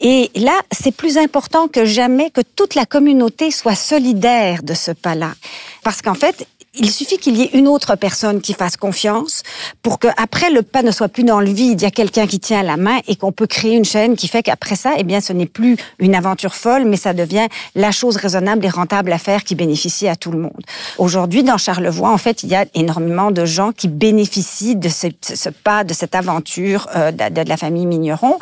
et 0.00 0.30
là, 0.34 0.58
c'est 0.72 0.94
plus 0.94 1.18
important 1.18 1.68
que 1.68 1.84
jamais 1.84 2.30
que 2.30 2.40
toute 2.40 2.74
la 2.74 2.86
communauté 2.86 3.50
soit 3.50 3.74
solidaire 3.74 4.62
de 4.62 4.72
ce 4.72 4.92
pas-là. 4.92 5.34
Parce 5.82 6.00
qu'en 6.00 6.14
fait, 6.14 6.46
il 6.74 6.90
suffit 6.90 7.18
qu'il 7.18 7.36
y 7.36 7.42
ait 7.42 7.50
une 7.54 7.66
autre 7.66 7.96
personne 7.96 8.40
qui 8.40 8.54
fasse 8.54 8.76
confiance 8.76 9.42
pour 9.82 9.98
que 9.98 10.06
après 10.16 10.50
le 10.50 10.62
pas 10.62 10.82
ne 10.82 10.92
soit 10.92 11.08
plus 11.08 11.24
dans 11.24 11.40
le 11.40 11.50
vide, 11.50 11.80
il 11.80 11.84
y 11.84 11.86
a 11.86 11.90
quelqu'un 11.90 12.28
qui 12.28 12.38
tient 12.38 12.62
la 12.62 12.76
main 12.76 12.98
et 13.08 13.16
qu'on 13.16 13.32
peut 13.32 13.48
créer 13.48 13.74
une 13.74 13.84
chaîne 13.84 14.14
qui 14.14 14.28
fait 14.28 14.42
qu'après 14.44 14.76
ça, 14.76 14.92
eh 14.96 15.02
bien, 15.02 15.20
ce 15.20 15.32
n'est 15.32 15.46
plus 15.46 15.76
une 15.98 16.14
aventure 16.14 16.54
folle, 16.54 16.84
mais 16.84 16.96
ça 16.96 17.12
devient 17.12 17.48
la 17.74 17.90
chose 17.90 18.16
raisonnable 18.16 18.64
et 18.64 18.68
rentable 18.68 19.12
à 19.12 19.18
faire 19.18 19.42
qui 19.42 19.56
bénéficie 19.56 20.06
à 20.06 20.14
tout 20.14 20.30
le 20.30 20.38
monde. 20.38 20.62
Aujourd'hui, 20.98 21.42
dans 21.42 21.58
Charlevoix, 21.58 22.10
en 22.10 22.18
fait, 22.18 22.44
il 22.44 22.50
y 22.50 22.54
a 22.54 22.64
énormément 22.74 23.32
de 23.32 23.44
gens 23.44 23.72
qui 23.72 23.88
bénéficient 23.88 24.76
de 24.76 24.88
ce, 24.88 25.48
pas, 25.48 25.82
de 25.82 25.92
cette 25.92 26.14
aventure 26.14 26.86
euh, 26.94 27.10
de, 27.10 27.48
la 27.48 27.56
famille 27.56 27.86
Migneron 27.86 28.38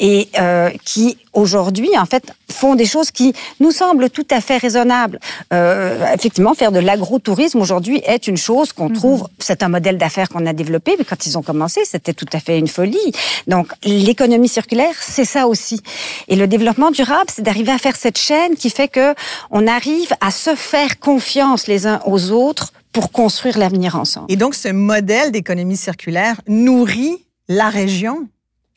et 0.00 0.28
euh, 0.40 0.70
qui 0.84 1.16
aujourd'hui, 1.32 1.90
en 1.96 2.06
fait, 2.06 2.32
font 2.50 2.74
des 2.74 2.86
choses 2.86 3.10
qui 3.10 3.32
nous 3.60 3.70
semblent 3.70 4.10
tout 4.10 4.26
à 4.30 4.40
fait 4.40 4.56
raisonnables. 4.56 5.20
Euh, 5.52 6.12
effectivement, 6.12 6.54
faire 6.54 6.72
de 6.72 6.80
l'agrotourisme 6.80 7.60
aujourd'hui 7.60 7.77
est 7.86 8.26
une 8.26 8.36
chose 8.36 8.72
qu'on 8.72 8.88
mhm. 8.88 8.96
trouve, 8.96 9.28
c'est 9.38 9.62
un 9.62 9.68
modèle 9.68 9.98
d'affaires 9.98 10.28
qu'on 10.28 10.46
a 10.46 10.52
développé, 10.52 10.94
mais 10.98 11.04
quand 11.04 11.26
ils 11.26 11.36
ont 11.38 11.42
commencé, 11.42 11.80
c'était 11.84 12.14
tout 12.14 12.26
à 12.32 12.40
fait 12.40 12.58
une 12.58 12.68
folie. 12.68 13.12
Donc, 13.46 13.68
l'économie 13.84 14.48
circulaire, 14.48 14.94
c'est 15.00 15.24
ça 15.24 15.46
aussi. 15.46 15.82
Et 16.28 16.36
le 16.36 16.46
développement 16.46 16.90
durable, 16.90 17.30
c'est 17.32 17.42
d'arriver 17.42 17.72
à 17.72 17.78
faire 17.78 17.96
cette 17.96 18.18
chaîne 18.18 18.56
qui 18.56 18.70
fait 18.70 18.88
que 18.88 19.14
on 19.50 19.66
arrive 19.66 20.12
à 20.20 20.30
se 20.30 20.54
faire 20.54 20.98
confiance 20.98 21.66
les 21.66 21.86
uns 21.86 22.00
aux 22.06 22.30
autres 22.30 22.72
pour 22.92 23.12
construire 23.12 23.58
l'avenir 23.58 23.96
ensemble. 23.96 24.26
Et 24.28 24.36
donc, 24.36 24.54
ce 24.54 24.68
modèle 24.68 25.30
d'économie 25.30 25.76
circulaire 25.76 26.40
nourrit 26.46 27.24
la 27.48 27.68
région 27.68 28.28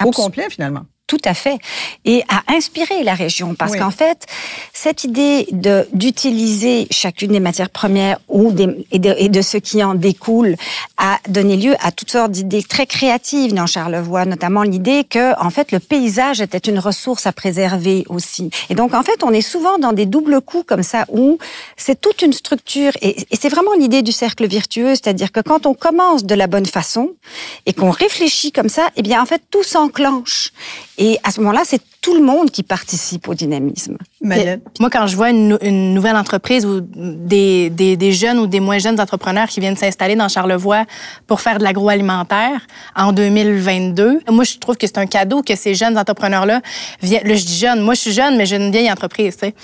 au 0.03 0.11
complet, 0.11 0.47
finalement. 0.49 0.85
Tout 1.07 1.17
à 1.25 1.33
fait. 1.33 1.57
Et 2.05 2.23
à 2.29 2.53
inspirer 2.55 3.03
la 3.03 3.15
région. 3.15 3.53
Parce 3.53 3.75
qu'en 3.75 3.91
fait, 3.91 4.25
cette 4.71 5.03
idée 5.03 5.45
d'utiliser 5.91 6.87
chacune 6.89 7.33
des 7.33 7.41
matières 7.41 7.69
premières 7.69 8.17
ou 8.29 8.53
des, 8.53 8.85
et, 8.91 8.99
de, 8.99 9.13
et, 9.17 9.27
de, 9.27 9.41
ce 9.41 9.57
qui 9.57 9.83
en 9.83 9.93
découle 9.93 10.55
a 10.97 11.19
donné 11.27 11.57
lieu 11.57 11.75
à 11.81 11.91
toutes 11.91 12.11
sortes 12.11 12.31
d'idées 12.31 12.63
très 12.63 12.85
créatives 12.85 13.53
dans 13.53 13.65
Charlevoix, 13.65 14.23
notamment 14.23 14.63
l'idée 14.63 15.03
que, 15.03 15.37
en 15.43 15.49
fait, 15.49 15.73
le 15.73 15.79
paysage 15.79 16.39
était 16.39 16.57
une 16.57 16.79
ressource 16.79 17.27
à 17.27 17.33
préserver 17.33 18.05
aussi. 18.07 18.49
Et 18.69 18.75
donc, 18.75 18.93
en 18.93 19.03
fait, 19.03 19.21
on 19.23 19.31
est 19.31 19.41
souvent 19.41 19.77
dans 19.79 19.91
des 19.91 20.05
doubles 20.05 20.39
coups 20.39 20.65
comme 20.65 20.83
ça 20.83 21.05
où 21.09 21.37
c'est 21.75 21.99
toute 21.99 22.21
une 22.21 22.33
structure 22.33 22.93
et, 23.01 23.21
et 23.29 23.35
c'est 23.35 23.49
vraiment 23.49 23.73
l'idée 23.73 24.01
du 24.01 24.13
cercle 24.13 24.47
virtueux, 24.47 24.95
c'est-à-dire 24.95 25.33
que 25.33 25.41
quand 25.41 25.65
on 25.65 25.73
commence 25.73 26.23
de 26.23 26.35
la 26.35 26.47
bonne 26.47 26.65
façon 26.65 27.11
et 27.65 27.73
qu'on 27.73 27.91
réfléchit 27.91 28.53
comme 28.53 28.69
ça, 28.69 28.89
eh 28.95 29.01
bien, 29.01 29.21
en 29.21 29.25
fait, 29.25 29.41
tout 29.51 29.63
s'enclenche. 29.63 30.53
Et 31.01 31.17
à 31.23 31.31
ce 31.31 31.39
moment-là, 31.39 31.63
c'est 31.65 31.81
tout 32.01 32.15
le 32.15 32.23
monde 32.23 32.49
qui 32.49 32.63
participe 32.63 33.27
au 33.27 33.35
dynamisme. 33.35 33.95
moi, 34.21 34.89
quand 34.89 35.05
je 35.05 35.15
vois 35.15 35.29
une, 35.29 35.93
nouvelle 35.93 36.15
entreprise 36.15 36.65
ou 36.65 36.81
des, 36.81 37.69
des, 37.69 38.11
jeunes 38.11 38.39
ou 38.39 38.47
des 38.47 38.59
moins 38.59 38.79
jeunes 38.79 38.99
entrepreneurs 38.99 39.47
qui 39.47 39.59
viennent 39.59 39.77
s'installer 39.77 40.15
dans 40.15 40.27
Charlevoix 40.27 40.85
pour 41.27 41.41
faire 41.41 41.59
de 41.59 41.63
l'agroalimentaire 41.63 42.65
en 42.95 43.13
2022, 43.13 44.21
moi, 44.29 44.43
je 44.43 44.57
trouve 44.57 44.77
que 44.77 44.87
c'est 44.87 44.97
un 44.97 45.05
cadeau 45.05 45.43
que 45.43 45.55
ces 45.55 45.75
jeunes 45.75 45.95
entrepreneurs-là 45.95 46.61
viennent. 47.03 47.27
Là, 47.27 47.35
je 47.35 47.45
dis 47.45 47.57
jeune, 47.57 47.81
moi, 47.81 47.93
je 47.93 47.99
suis 47.99 48.11
jeune, 48.13 48.35
mais 48.35 48.47
j'ai 48.47 48.55
une 48.55 48.71
vieille 48.71 48.91
entreprise, 48.91 49.37
tu 49.37 49.45
sais. 49.45 49.55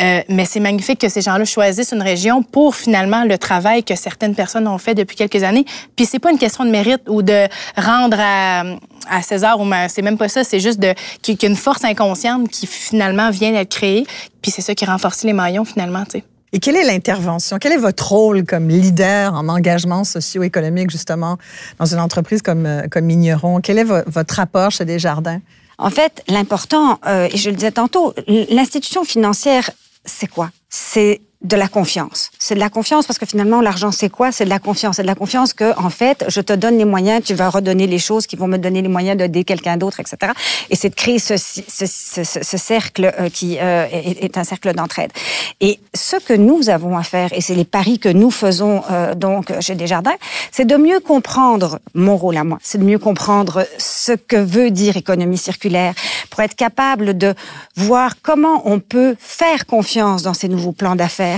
Euh, 0.00 0.22
mais 0.30 0.46
c'est 0.46 0.60
magnifique 0.60 0.98
que 0.98 1.10
ces 1.10 1.20
gens-là 1.20 1.44
choisissent 1.44 1.92
une 1.92 2.02
région 2.02 2.42
pour 2.42 2.74
finalement 2.74 3.24
le 3.24 3.36
travail 3.36 3.84
que 3.84 3.96
certaines 3.96 4.34
personnes 4.34 4.66
ont 4.66 4.78
fait 4.78 4.94
depuis 4.94 5.16
quelques 5.16 5.42
années. 5.42 5.66
Puis 5.94 6.06
c'est 6.06 6.20
pas 6.20 6.30
une 6.30 6.38
question 6.38 6.64
de 6.64 6.70
mérite 6.70 7.02
ou 7.06 7.20
de 7.20 7.46
rendre 7.76 8.16
à, 8.18 8.62
à 9.10 9.22
César 9.22 9.60
ou 9.60 9.66
c'est 9.88 10.02
même 10.02 10.18
pas 10.18 10.28
ça, 10.28 10.44
c'est 10.44 10.60
juste 10.60 10.78
de 10.78 10.94
qu'il 11.22 11.36
y 11.40 11.44
a 11.44 11.48
une 11.48 11.56
force 11.66 11.84
inconsciente 11.84 12.48
qui 12.48 12.64
finalement 12.64 13.30
vient 13.30 13.50
d'être 13.50 13.70
créée, 13.70 14.06
puis 14.40 14.52
c'est 14.52 14.62
ça 14.62 14.76
qui 14.76 14.84
renforce 14.84 15.24
les 15.24 15.32
maillons 15.32 15.64
finalement, 15.64 16.04
tu 16.04 16.18
sais. 16.18 16.24
Et 16.52 16.60
quelle 16.60 16.76
est 16.76 16.84
l'intervention? 16.84 17.58
Quel 17.60 17.72
est 17.72 17.76
votre 17.76 18.08
rôle 18.08 18.44
comme 18.44 18.68
leader 18.68 19.34
en 19.34 19.48
engagement 19.48 20.04
socio-économique, 20.04 20.90
justement, 20.90 21.38
dans 21.80 21.86
une 21.86 21.98
entreprise 21.98 22.40
comme, 22.40 22.66
euh, 22.66 22.86
comme 22.88 23.06
Migneron? 23.06 23.60
Quel 23.60 23.78
est 23.78 23.84
votre 23.84 24.34
rapport 24.36 24.70
chez 24.70 24.84
Desjardins? 24.84 25.40
En 25.76 25.90
fait, 25.90 26.22
l'important, 26.28 27.00
euh, 27.04 27.28
et 27.32 27.36
je 27.36 27.50
le 27.50 27.56
disais 27.56 27.72
tantôt, 27.72 28.14
l'institution 28.28 29.02
financière, 29.02 29.68
c'est 30.04 30.28
quoi? 30.28 30.50
C'est 30.70 31.20
de 31.46 31.56
la 31.56 31.68
confiance. 31.68 32.30
C'est 32.38 32.54
de 32.54 32.60
la 32.60 32.68
confiance 32.68 33.06
parce 33.06 33.18
que 33.18 33.26
finalement, 33.26 33.60
l'argent, 33.60 33.92
c'est 33.92 34.10
quoi? 34.10 34.32
C'est 34.32 34.44
de 34.44 34.50
la 34.50 34.58
confiance. 34.58 34.96
C'est 34.96 35.02
de 35.02 35.06
la 35.06 35.14
confiance 35.14 35.52
que, 35.52 35.78
en 35.78 35.90
fait, 35.90 36.24
je 36.28 36.40
te 36.40 36.52
donne 36.52 36.76
les 36.76 36.84
moyens, 36.84 37.22
tu 37.24 37.34
vas 37.34 37.48
redonner 37.48 37.86
les 37.86 37.98
choses 37.98 38.26
qui 38.26 38.36
vont 38.36 38.48
me 38.48 38.58
donner 38.58 38.82
les 38.82 38.88
moyens 38.88 39.16
d'aider 39.16 39.44
quelqu'un 39.44 39.76
d'autre, 39.76 40.00
etc. 40.00 40.32
Et 40.70 40.76
c'est 40.76 40.90
de 40.90 40.94
créer 40.94 41.18
ce, 41.18 41.36
ce, 41.36 41.62
ce, 41.68 42.24
ce 42.24 42.56
cercle 42.56 43.12
euh, 43.18 43.28
qui 43.28 43.58
euh, 43.60 43.86
est, 43.90 44.24
est, 44.24 44.38
un 44.38 44.44
cercle 44.44 44.72
d'entraide. 44.74 45.12
Et 45.60 45.78
ce 45.94 46.16
que 46.16 46.32
nous 46.32 46.68
avons 46.68 46.96
à 46.96 47.02
faire, 47.02 47.32
et 47.32 47.40
c'est 47.40 47.54
les 47.54 47.64
paris 47.64 47.98
que 47.98 48.08
nous 48.08 48.30
faisons 48.30 48.82
euh, 48.90 49.14
donc 49.14 49.52
chez 49.60 49.74
Desjardins, 49.74 50.16
c'est 50.50 50.64
de 50.64 50.76
mieux 50.76 51.00
comprendre 51.00 51.78
mon 51.94 52.16
rôle 52.16 52.36
à 52.36 52.44
moi. 52.44 52.58
C'est 52.62 52.78
de 52.78 52.84
mieux 52.84 52.98
comprendre 52.98 53.66
ce 53.78 54.12
que 54.12 54.36
veut 54.36 54.70
dire 54.70 54.96
économie 54.96 55.38
circulaire 55.38 55.94
pour 56.30 56.40
être 56.40 56.56
capable 56.56 57.16
de 57.16 57.34
voir 57.76 58.14
comment 58.22 58.62
on 58.64 58.80
peut 58.80 59.16
faire 59.18 59.66
confiance 59.66 60.22
dans 60.22 60.34
ces 60.34 60.48
nouveaux 60.48 60.72
plans 60.72 60.96
d'affaires 60.96 61.35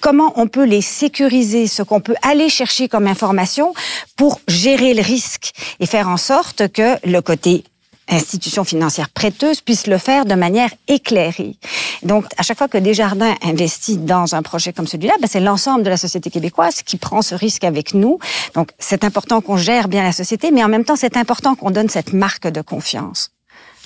comment 0.00 0.32
on 0.36 0.46
peut 0.46 0.64
les 0.64 0.82
sécuriser, 0.82 1.66
ce 1.66 1.82
qu'on 1.82 2.00
peut 2.00 2.16
aller 2.22 2.48
chercher 2.48 2.88
comme 2.88 3.06
information 3.06 3.74
pour 4.16 4.40
gérer 4.48 4.94
le 4.94 5.02
risque 5.02 5.52
et 5.80 5.86
faire 5.86 6.08
en 6.08 6.16
sorte 6.16 6.68
que 6.68 6.96
le 7.06 7.20
côté 7.20 7.64
institution 8.08 8.64
financière 8.64 9.08
prêteuse 9.10 9.60
puisse 9.60 9.86
le 9.86 9.98
faire 9.98 10.26
de 10.26 10.34
manière 10.34 10.70
éclairée. 10.86 11.56
Donc, 12.04 12.24
à 12.38 12.42
chaque 12.42 12.58
fois 12.58 12.68
que 12.68 12.78
Desjardins 12.78 13.34
investit 13.42 13.96
dans 13.96 14.34
un 14.34 14.42
projet 14.42 14.72
comme 14.72 14.86
celui-là, 14.86 15.14
ben, 15.20 15.26
c'est 15.28 15.40
l'ensemble 15.40 15.82
de 15.82 15.90
la 15.90 15.96
société 15.96 16.30
québécoise 16.30 16.82
qui 16.82 16.98
prend 16.98 17.20
ce 17.20 17.34
risque 17.34 17.64
avec 17.64 17.94
nous. 17.94 18.18
Donc, 18.54 18.70
c'est 18.78 19.02
important 19.02 19.40
qu'on 19.40 19.56
gère 19.56 19.88
bien 19.88 20.04
la 20.04 20.12
société, 20.12 20.52
mais 20.52 20.62
en 20.62 20.68
même 20.68 20.84
temps, 20.84 20.96
c'est 20.96 21.16
important 21.16 21.56
qu'on 21.56 21.70
donne 21.70 21.88
cette 21.88 22.12
marque 22.12 22.46
de 22.46 22.60
confiance 22.60 23.32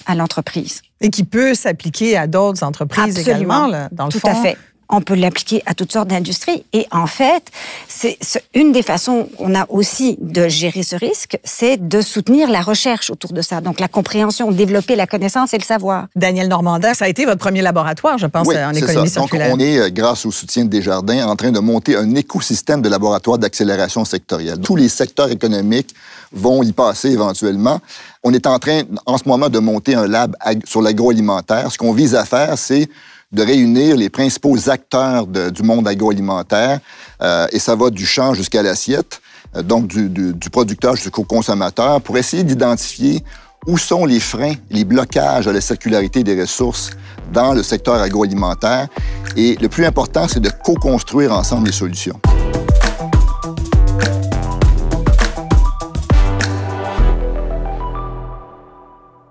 à 0.06 0.14
l'entreprise. 0.14 0.82
Et 1.00 1.08
qui 1.08 1.24
peut 1.24 1.54
s'appliquer 1.54 2.18
à 2.18 2.26
d'autres 2.26 2.62
entreprises 2.62 3.18
également, 3.18 3.66
là, 3.66 3.88
dans 3.90 4.06
le 4.06 4.12
Tout 4.12 4.20
à 4.24 4.34
fait 4.34 4.58
on 4.90 5.00
peut 5.00 5.14
l'appliquer 5.14 5.62
à 5.66 5.74
toutes 5.74 5.92
sortes 5.92 6.08
d'industries. 6.08 6.64
Et 6.72 6.86
en 6.90 7.06
fait, 7.06 7.44
c'est 7.88 8.18
une 8.54 8.72
des 8.72 8.82
façons 8.82 9.28
qu'on 9.36 9.54
a 9.54 9.66
aussi 9.68 10.18
de 10.20 10.48
gérer 10.48 10.82
ce 10.82 10.96
risque, 10.96 11.38
c'est 11.44 11.88
de 11.88 12.00
soutenir 12.00 12.50
la 12.50 12.60
recherche 12.60 13.10
autour 13.10 13.32
de 13.32 13.42
ça. 13.42 13.60
Donc 13.60 13.80
la 13.80 13.88
compréhension, 13.88 14.50
développer 14.50 14.96
la 14.96 15.06
connaissance 15.06 15.54
et 15.54 15.58
le 15.58 15.64
savoir. 15.64 16.06
Daniel 16.16 16.48
Normandin, 16.48 16.94
ça 16.94 17.04
a 17.04 17.08
été 17.08 17.24
votre 17.24 17.38
premier 17.38 17.62
laboratoire, 17.62 18.18
je 18.18 18.26
pense, 18.26 18.48
en 18.48 18.72
économie 18.72 19.08
ça. 19.08 19.20
circulaire. 19.20 19.50
Donc 19.50 19.58
on 19.58 19.60
est, 19.60 19.78
euh, 19.78 19.90
grâce 19.90 20.26
au 20.26 20.30
soutien 20.30 20.64
de 20.64 20.70
Desjardins, 20.70 21.26
en 21.26 21.36
train 21.36 21.52
de 21.52 21.60
monter 21.60 21.96
un 21.96 22.14
écosystème 22.14 22.82
de 22.82 22.88
laboratoires 22.88 23.38
d'accélération 23.38 24.04
sectorielle. 24.04 24.58
Tous 24.60 24.76
les 24.76 24.88
secteurs 24.88 25.30
économiques 25.30 25.94
vont 26.32 26.62
y 26.62 26.72
passer 26.72 27.10
éventuellement. 27.10 27.80
On 28.22 28.32
est 28.32 28.46
en 28.46 28.58
train, 28.58 28.82
en 29.06 29.18
ce 29.18 29.28
moment, 29.28 29.48
de 29.48 29.58
monter 29.58 29.94
un 29.94 30.06
lab 30.06 30.36
sur 30.64 30.82
l'agroalimentaire. 30.82 31.70
Ce 31.72 31.78
qu'on 31.78 31.92
vise 31.92 32.14
à 32.14 32.24
faire, 32.24 32.56
c'est 32.58 32.88
de 33.32 33.42
réunir 33.42 33.96
les 33.96 34.10
principaux 34.10 34.68
acteurs 34.68 35.26
du 35.26 35.62
monde 35.62 35.86
agroalimentaire, 35.86 36.80
euh, 37.22 37.46
et 37.52 37.58
ça 37.58 37.76
va 37.76 37.90
du 37.90 38.04
champ 38.04 38.34
jusqu'à 38.34 38.62
l'assiette, 38.62 39.20
euh, 39.56 39.62
donc 39.62 39.86
du, 39.86 40.08
du, 40.08 40.50
producteur 40.50 40.96
jusqu'au 40.96 41.24
consommateur, 41.24 42.00
pour 42.00 42.18
essayer 42.18 42.42
d'identifier 42.42 43.22
où 43.66 43.78
sont 43.78 44.04
les 44.04 44.20
freins, 44.20 44.54
les 44.70 44.84
blocages 44.84 45.46
à 45.46 45.52
la 45.52 45.60
circularité 45.60 46.24
des 46.24 46.40
ressources 46.40 46.90
dans 47.32 47.52
le 47.52 47.62
secteur 47.62 47.96
agroalimentaire. 47.96 48.88
Et 49.36 49.56
le 49.60 49.68
plus 49.68 49.84
important, 49.84 50.26
c'est 50.28 50.40
de 50.40 50.50
co-construire 50.64 51.32
ensemble 51.32 51.66
les 51.66 51.72
solutions. 51.72 52.18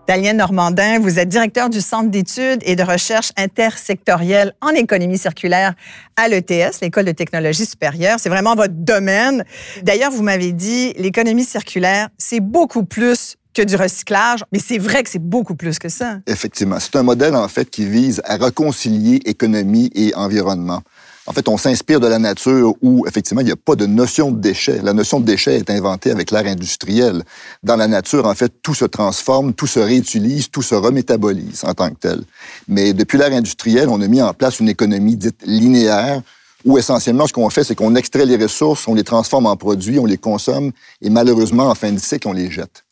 Daniel 0.10 0.38
Normandin, 0.38 0.98
vous 0.98 1.20
êtes 1.20 1.30
directeur 1.30 1.70
du 1.70 1.82
Centre 1.82 2.10
d'études 2.10 2.64
et 2.64 2.76
de 2.76 2.82
recherche 2.82 3.32
intersectorielle 3.38 4.56
en 4.60 4.70
économie 4.70 5.20
circulaire 5.20 5.76
à 6.16 6.28
l'ETS, 6.28 6.82
l'École 6.82 7.06
de 7.06 7.12
technologie 7.12 7.68
supérieure. 7.68 8.18
C'est 8.20 8.30
vraiment 8.30 8.56
votre 8.56 8.74
domaine. 8.74 9.46
D'ailleurs, 9.84 10.10
vous 10.10 10.24
m'avez 10.24 10.52
dit, 10.52 10.94
l'économie 10.98 11.44
circulaire, 11.44 12.10
c'est 12.18 12.40
beaucoup 12.40 12.86
plus 12.86 13.36
que 13.54 13.62
du 13.62 13.76
recyclage, 13.76 14.44
mais 14.52 14.58
c'est 14.58 14.80
vrai 14.80 15.04
que 15.04 15.12
c'est 15.12 15.22
beaucoup 15.22 15.54
plus 15.54 15.78
que 15.78 15.90
ça. 15.90 16.18
Effectivement. 16.26 16.80
C'est 16.80 16.96
un 16.96 17.04
modèle, 17.04 17.36
en 17.36 17.48
fait, 17.48 17.70
qui 17.70 17.86
vise 17.86 18.20
à 18.26 18.38
réconcilier 18.38 19.22
économie 19.26 19.92
et 19.94 20.16
environnement. 20.16 20.82
En 21.28 21.34
fait, 21.34 21.48
on 21.48 21.58
s'inspire 21.58 22.00
de 22.00 22.08
la 22.08 22.18
nature 22.18 22.74
où, 22.82 23.06
effectivement, 23.08 23.42
il 23.42 23.46
n'y 23.46 23.52
a 23.52 23.56
pas 23.56 23.76
de 23.76 23.86
notion 23.86 24.32
de 24.32 24.40
déchet. 24.40 24.82
La 24.82 24.94
notion 24.94 25.20
de 25.20 25.26
déchet 25.26 25.58
est 25.58 25.70
inventée 25.70 26.12
avec 26.12 26.32
l'ère 26.32 26.48
industrielle. 26.48 27.24
Dans 27.62 27.76
la 27.76 27.88
nature, 27.88 28.26
en 28.26 28.34
fait, 28.34 28.52
tout 28.64 28.74
se 28.74 28.86
transforme, 28.86 29.54
tout 29.54 29.68
se 29.68 29.80
réutilise, 29.80 30.50
tout 30.50 30.62
se 30.62 30.76
remétabolise 30.76 31.64
en 31.66 31.74
tant 31.74 31.90
que 31.90 32.00
tel. 32.00 32.24
Mais 32.68 32.94
depuis 32.94 33.18
l'ère 33.18 33.34
industrielle, 33.34 33.90
on 33.90 34.02
a 34.02 34.08
mis 34.08 34.22
en 34.22 34.34
place 34.34 34.60
une 34.60 34.70
économie 34.70 35.18
dite 35.18 35.42
linéaire, 35.46 36.22
où 36.66 36.78
essentiellement, 36.78 37.28
ce 37.28 37.34
qu'on 37.34 37.50
fait, 37.50 37.64
c'est 37.64 37.76
qu'on 37.76 37.96
extrait 37.96 38.26
les 38.26 38.36
ressources, 38.36 38.88
on 38.88 38.94
les 38.94 39.04
transforme 39.04 39.46
en 39.46 39.56
produits, 39.56 40.00
on 40.00 40.06
les 40.06 40.18
consomme, 40.18 40.72
et 41.02 41.10
malheureusement, 41.10 41.68
en 41.68 41.76
fin 41.76 41.92
de 41.92 42.00
cycle, 42.00 42.28
on 42.28 42.34
les 42.34 42.52
jette. 42.52 42.84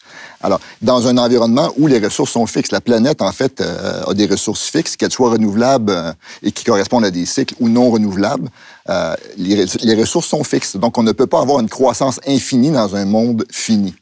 Alors, 0.42 0.60
dans 0.82 1.08
un 1.08 1.18
environnement 1.18 1.72
où 1.78 1.88
les 1.88 2.00
ressources 2.00 2.32
sont 2.32 2.46
fixes, 2.46 2.72
la 2.72 2.82
planète, 2.82 3.22
en 3.22 3.32
fait, 3.32 3.62
euh, 3.62 4.04
a 4.06 4.14
des 4.14 4.26
ressources 4.26 4.70
fixes, 4.70 4.96
qu'elles 4.96 5.12
soient 5.12 5.32
renouvelables 5.32 5.92
euh, 5.92 6.14
et 6.44 6.52
qui 6.52 6.64
correspondent 6.64 7.06
à 7.06 7.12
des 7.12 7.26
cycles 7.26 7.56
ou 7.60 7.70
non 7.70 7.90
renouvelables, 7.90 8.50
euh, 8.90 9.16
les, 9.38 9.66
les 9.82 9.96
ressources 9.96 10.28
sont 10.28 10.44
fixes. 10.44 10.76
Donc, 10.76 10.98
on 10.98 11.04
ne 11.04 11.12
peut 11.12 11.28
pas 11.28 11.42
avoir 11.42 11.60
une 11.60 11.70
croissance 11.70 12.20
infinie 12.28 12.72
dans 12.72 12.96
un 12.96 13.06
monde 13.06 13.46
fini. 13.52 13.96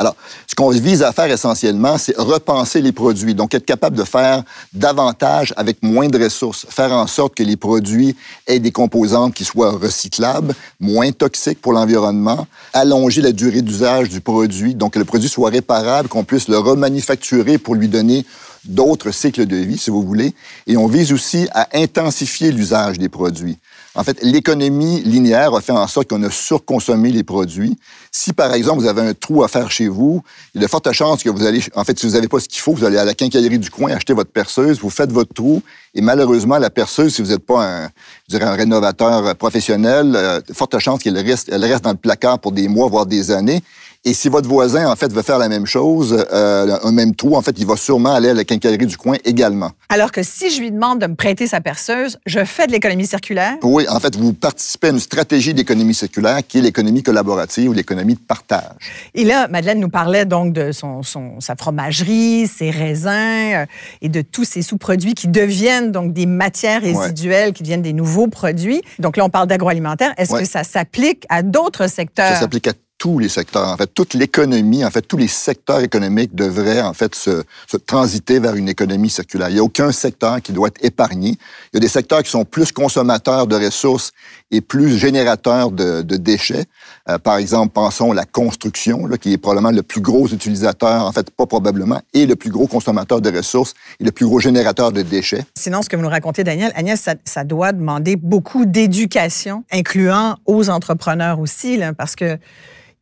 Alors, 0.00 0.16
ce 0.46 0.54
qu'on 0.54 0.70
vise 0.70 1.02
à 1.02 1.12
faire 1.12 1.30
essentiellement, 1.30 1.98
c'est 1.98 2.16
repenser 2.16 2.80
les 2.80 2.90
produits. 2.90 3.34
Donc, 3.34 3.52
être 3.52 3.66
capable 3.66 3.98
de 3.98 4.04
faire 4.04 4.42
davantage 4.72 5.52
avec 5.58 5.82
moins 5.82 6.08
de 6.08 6.18
ressources, 6.18 6.66
faire 6.70 6.92
en 6.92 7.06
sorte 7.06 7.34
que 7.34 7.42
les 7.42 7.58
produits 7.58 8.16
aient 8.46 8.60
des 8.60 8.72
composantes 8.72 9.34
qui 9.34 9.44
soient 9.44 9.72
recyclables, 9.72 10.54
moins 10.80 11.12
toxiques 11.12 11.60
pour 11.60 11.74
l'environnement, 11.74 12.46
allonger 12.72 13.20
la 13.20 13.32
durée 13.32 13.60
d'usage 13.60 14.08
du 14.08 14.22
produit, 14.22 14.74
donc 14.74 14.94
que 14.94 14.98
le 14.98 15.04
produit 15.04 15.28
soit 15.28 15.50
réparable, 15.50 16.08
qu'on 16.08 16.24
puisse 16.24 16.48
le 16.48 16.56
remanufacturer 16.56 17.58
pour 17.58 17.74
lui 17.74 17.88
donner 17.88 18.24
d'autres 18.64 19.10
cycles 19.10 19.44
de 19.44 19.56
vie, 19.56 19.76
si 19.76 19.90
vous 19.90 20.02
voulez. 20.02 20.34
Et 20.66 20.78
on 20.78 20.86
vise 20.86 21.12
aussi 21.12 21.46
à 21.52 21.68
intensifier 21.74 22.52
l'usage 22.52 22.98
des 22.98 23.10
produits. 23.10 23.58
En 23.96 24.04
fait, 24.04 24.22
l'économie 24.22 25.00
linéaire 25.00 25.52
a 25.54 25.60
fait 25.60 25.72
en 25.72 25.86
sorte 25.88 26.08
qu'on 26.08 26.22
a 26.22 26.30
surconsommé 26.30 27.10
les 27.10 27.24
produits. 27.24 27.76
Si, 28.12 28.32
par 28.32 28.54
exemple, 28.54 28.80
vous 28.80 28.88
avez 28.88 29.02
un 29.02 29.14
trou 29.14 29.42
à 29.42 29.48
faire 29.48 29.70
chez 29.70 29.88
vous, 29.88 30.22
il 30.54 30.60
y 30.60 30.64
a 30.64 30.66
de 30.66 30.70
fortes 30.70 30.92
chances 30.92 31.24
que 31.24 31.28
vous 31.28 31.44
allez, 31.44 31.60
en 31.74 31.82
fait, 31.82 31.98
si 31.98 32.06
vous 32.06 32.12
n'avez 32.12 32.28
pas 32.28 32.38
ce 32.38 32.48
qu'il 32.48 32.60
faut, 32.60 32.72
vous 32.72 32.84
allez 32.84 32.98
à 32.98 33.04
la 33.04 33.14
quincaillerie 33.14 33.58
du 33.58 33.68
coin 33.68 33.90
acheter 33.90 34.12
votre 34.12 34.30
perceuse, 34.30 34.78
vous 34.78 34.90
faites 34.90 35.10
votre 35.10 35.34
trou, 35.34 35.60
et 35.94 36.02
malheureusement, 36.02 36.58
la 36.58 36.70
perceuse, 36.70 37.16
si 37.16 37.22
vous 37.22 37.30
n'êtes 37.30 37.44
pas 37.44 37.64
un, 37.64 37.86
je 38.28 38.36
dirais, 38.36 38.44
un 38.44 38.54
rénovateur 38.54 39.34
professionnel, 39.34 40.14
euh, 40.14 40.40
forte 40.52 40.78
chance 40.78 41.02
qu'elle 41.02 41.18
reste, 41.18 41.50
dans 41.50 41.90
le 41.90 41.96
placard 41.96 42.38
pour 42.38 42.52
des 42.52 42.68
mois, 42.68 42.88
voire 42.88 43.06
des 43.06 43.32
années. 43.32 43.60
Et 44.06 44.14
si 44.14 44.30
votre 44.30 44.48
voisin, 44.48 44.90
en 44.90 44.96
fait, 44.96 45.12
veut 45.12 45.20
faire 45.20 45.36
la 45.36 45.50
même 45.50 45.66
chose, 45.66 46.24
euh, 46.32 46.78
un 46.82 46.90
même 46.90 47.14
trou, 47.14 47.36
en 47.36 47.42
fait, 47.42 47.54
il 47.58 47.66
va 47.66 47.76
sûrement 47.76 48.14
aller 48.14 48.30
à 48.30 48.34
la 48.34 48.44
quincaillerie 48.44 48.86
du 48.86 48.96
coin 48.96 49.16
également. 49.26 49.72
Alors 49.90 50.10
que 50.10 50.22
si 50.22 50.48
je 50.48 50.58
lui 50.62 50.70
demande 50.70 51.00
de 51.00 51.06
me 51.06 51.14
prêter 51.14 51.46
sa 51.46 51.60
perceuse, 51.60 52.18
je 52.24 52.42
fais 52.46 52.66
de 52.66 52.72
l'économie 52.72 53.06
circulaire? 53.06 53.56
Oui, 53.62 53.86
en 53.90 54.00
fait, 54.00 54.16
vous 54.16 54.32
participez 54.32 54.86
à 54.86 54.90
une 54.92 55.00
stratégie 55.00 55.52
d'économie 55.52 55.92
circulaire 55.92 56.38
qui 56.48 56.60
est 56.60 56.62
l'économie 56.62 57.02
collaborative 57.02 57.68
ou 57.68 57.72
l'économie 57.74 58.14
de 58.14 58.20
partage. 58.20 59.10
Et 59.12 59.24
là, 59.24 59.48
Madeleine 59.48 59.80
nous 59.80 59.90
parlait 59.90 60.24
donc 60.24 60.54
de 60.54 60.72
son, 60.72 61.02
sa 61.38 61.54
fromagerie, 61.54 62.46
ses 62.46 62.70
raisins 62.70 63.52
euh, 63.54 63.66
et 64.00 64.08
de 64.08 64.22
tous 64.22 64.44
ces 64.44 64.62
sous-produits 64.62 65.12
qui 65.12 65.28
deviennent 65.28 65.92
donc 65.92 66.14
des 66.14 66.24
matières 66.24 66.80
résiduelles, 66.80 67.52
qui 67.52 67.64
deviennent 67.64 67.82
des 67.82 67.92
nouveaux 67.92 68.28
produits. 68.28 68.80
Donc 68.98 69.18
là, 69.18 69.26
on 69.26 69.30
parle 69.30 69.46
d'agroalimentaire. 69.46 70.14
Est-ce 70.16 70.32
que 70.32 70.46
ça 70.46 70.64
s'applique 70.64 71.26
à 71.28 71.42
d'autres 71.42 71.86
secteurs? 71.86 72.32
Ça 72.32 72.40
s'applique 72.40 72.66
à 72.66 72.72
tous 73.00 73.18
les 73.18 73.30
secteurs. 73.30 73.66
En 73.66 73.78
fait, 73.78 73.86
toute 73.86 74.12
l'économie, 74.12 74.84
en 74.84 74.90
fait, 74.90 75.00
tous 75.00 75.16
les 75.16 75.26
secteurs 75.26 75.80
économiques 75.80 76.34
devraient, 76.34 76.82
en 76.82 76.92
fait, 76.92 77.14
se, 77.14 77.42
transiter 77.86 78.38
vers 78.38 78.54
une 78.54 78.68
économie 78.68 79.08
circulaire. 79.08 79.48
Il 79.48 79.54
n'y 79.54 79.58
a 79.58 79.64
aucun 79.64 79.90
secteur 79.90 80.42
qui 80.42 80.52
doit 80.52 80.68
être 80.68 80.84
épargné. 80.84 81.30
Il 81.30 81.74
y 81.74 81.76
a 81.78 81.80
des 81.80 81.88
secteurs 81.88 82.22
qui 82.22 82.30
sont 82.30 82.44
plus 82.44 82.72
consommateurs 82.72 83.46
de 83.46 83.56
ressources 83.56 84.12
et 84.50 84.60
plus 84.60 84.98
générateurs 84.98 85.70
de, 85.70 86.02
de 86.02 86.16
déchets. 86.18 86.66
Euh, 87.08 87.16
par 87.16 87.38
exemple, 87.38 87.72
pensons 87.72 88.12
à 88.12 88.14
la 88.14 88.26
construction, 88.26 89.06
là, 89.06 89.16
qui 89.16 89.32
est 89.32 89.38
probablement 89.38 89.70
le 89.70 89.82
plus 89.82 90.02
gros 90.02 90.28
utilisateur, 90.28 91.06
en 91.06 91.12
fait, 91.12 91.30
pas 91.30 91.46
probablement, 91.46 92.02
et 92.12 92.26
le 92.26 92.36
plus 92.36 92.50
gros 92.50 92.66
consommateur 92.66 93.22
de 93.22 93.34
ressources 93.34 93.72
et 93.98 94.04
le 94.04 94.12
plus 94.12 94.26
gros 94.26 94.40
générateur 94.40 94.92
de 94.92 95.00
déchets. 95.00 95.46
Sinon, 95.56 95.80
ce 95.80 95.88
que 95.88 95.96
vous 95.96 96.02
nous 96.02 96.10
racontez, 96.10 96.44
Daniel, 96.44 96.70
Agnès, 96.74 97.00
ça, 97.00 97.14
ça 97.24 97.44
doit 97.44 97.72
demander 97.72 98.16
beaucoup 98.16 98.66
d'éducation, 98.66 99.64
incluant 99.72 100.36
aux 100.44 100.68
entrepreneurs 100.68 101.40
aussi, 101.40 101.78
là, 101.78 101.94
parce 101.94 102.14
que 102.14 102.38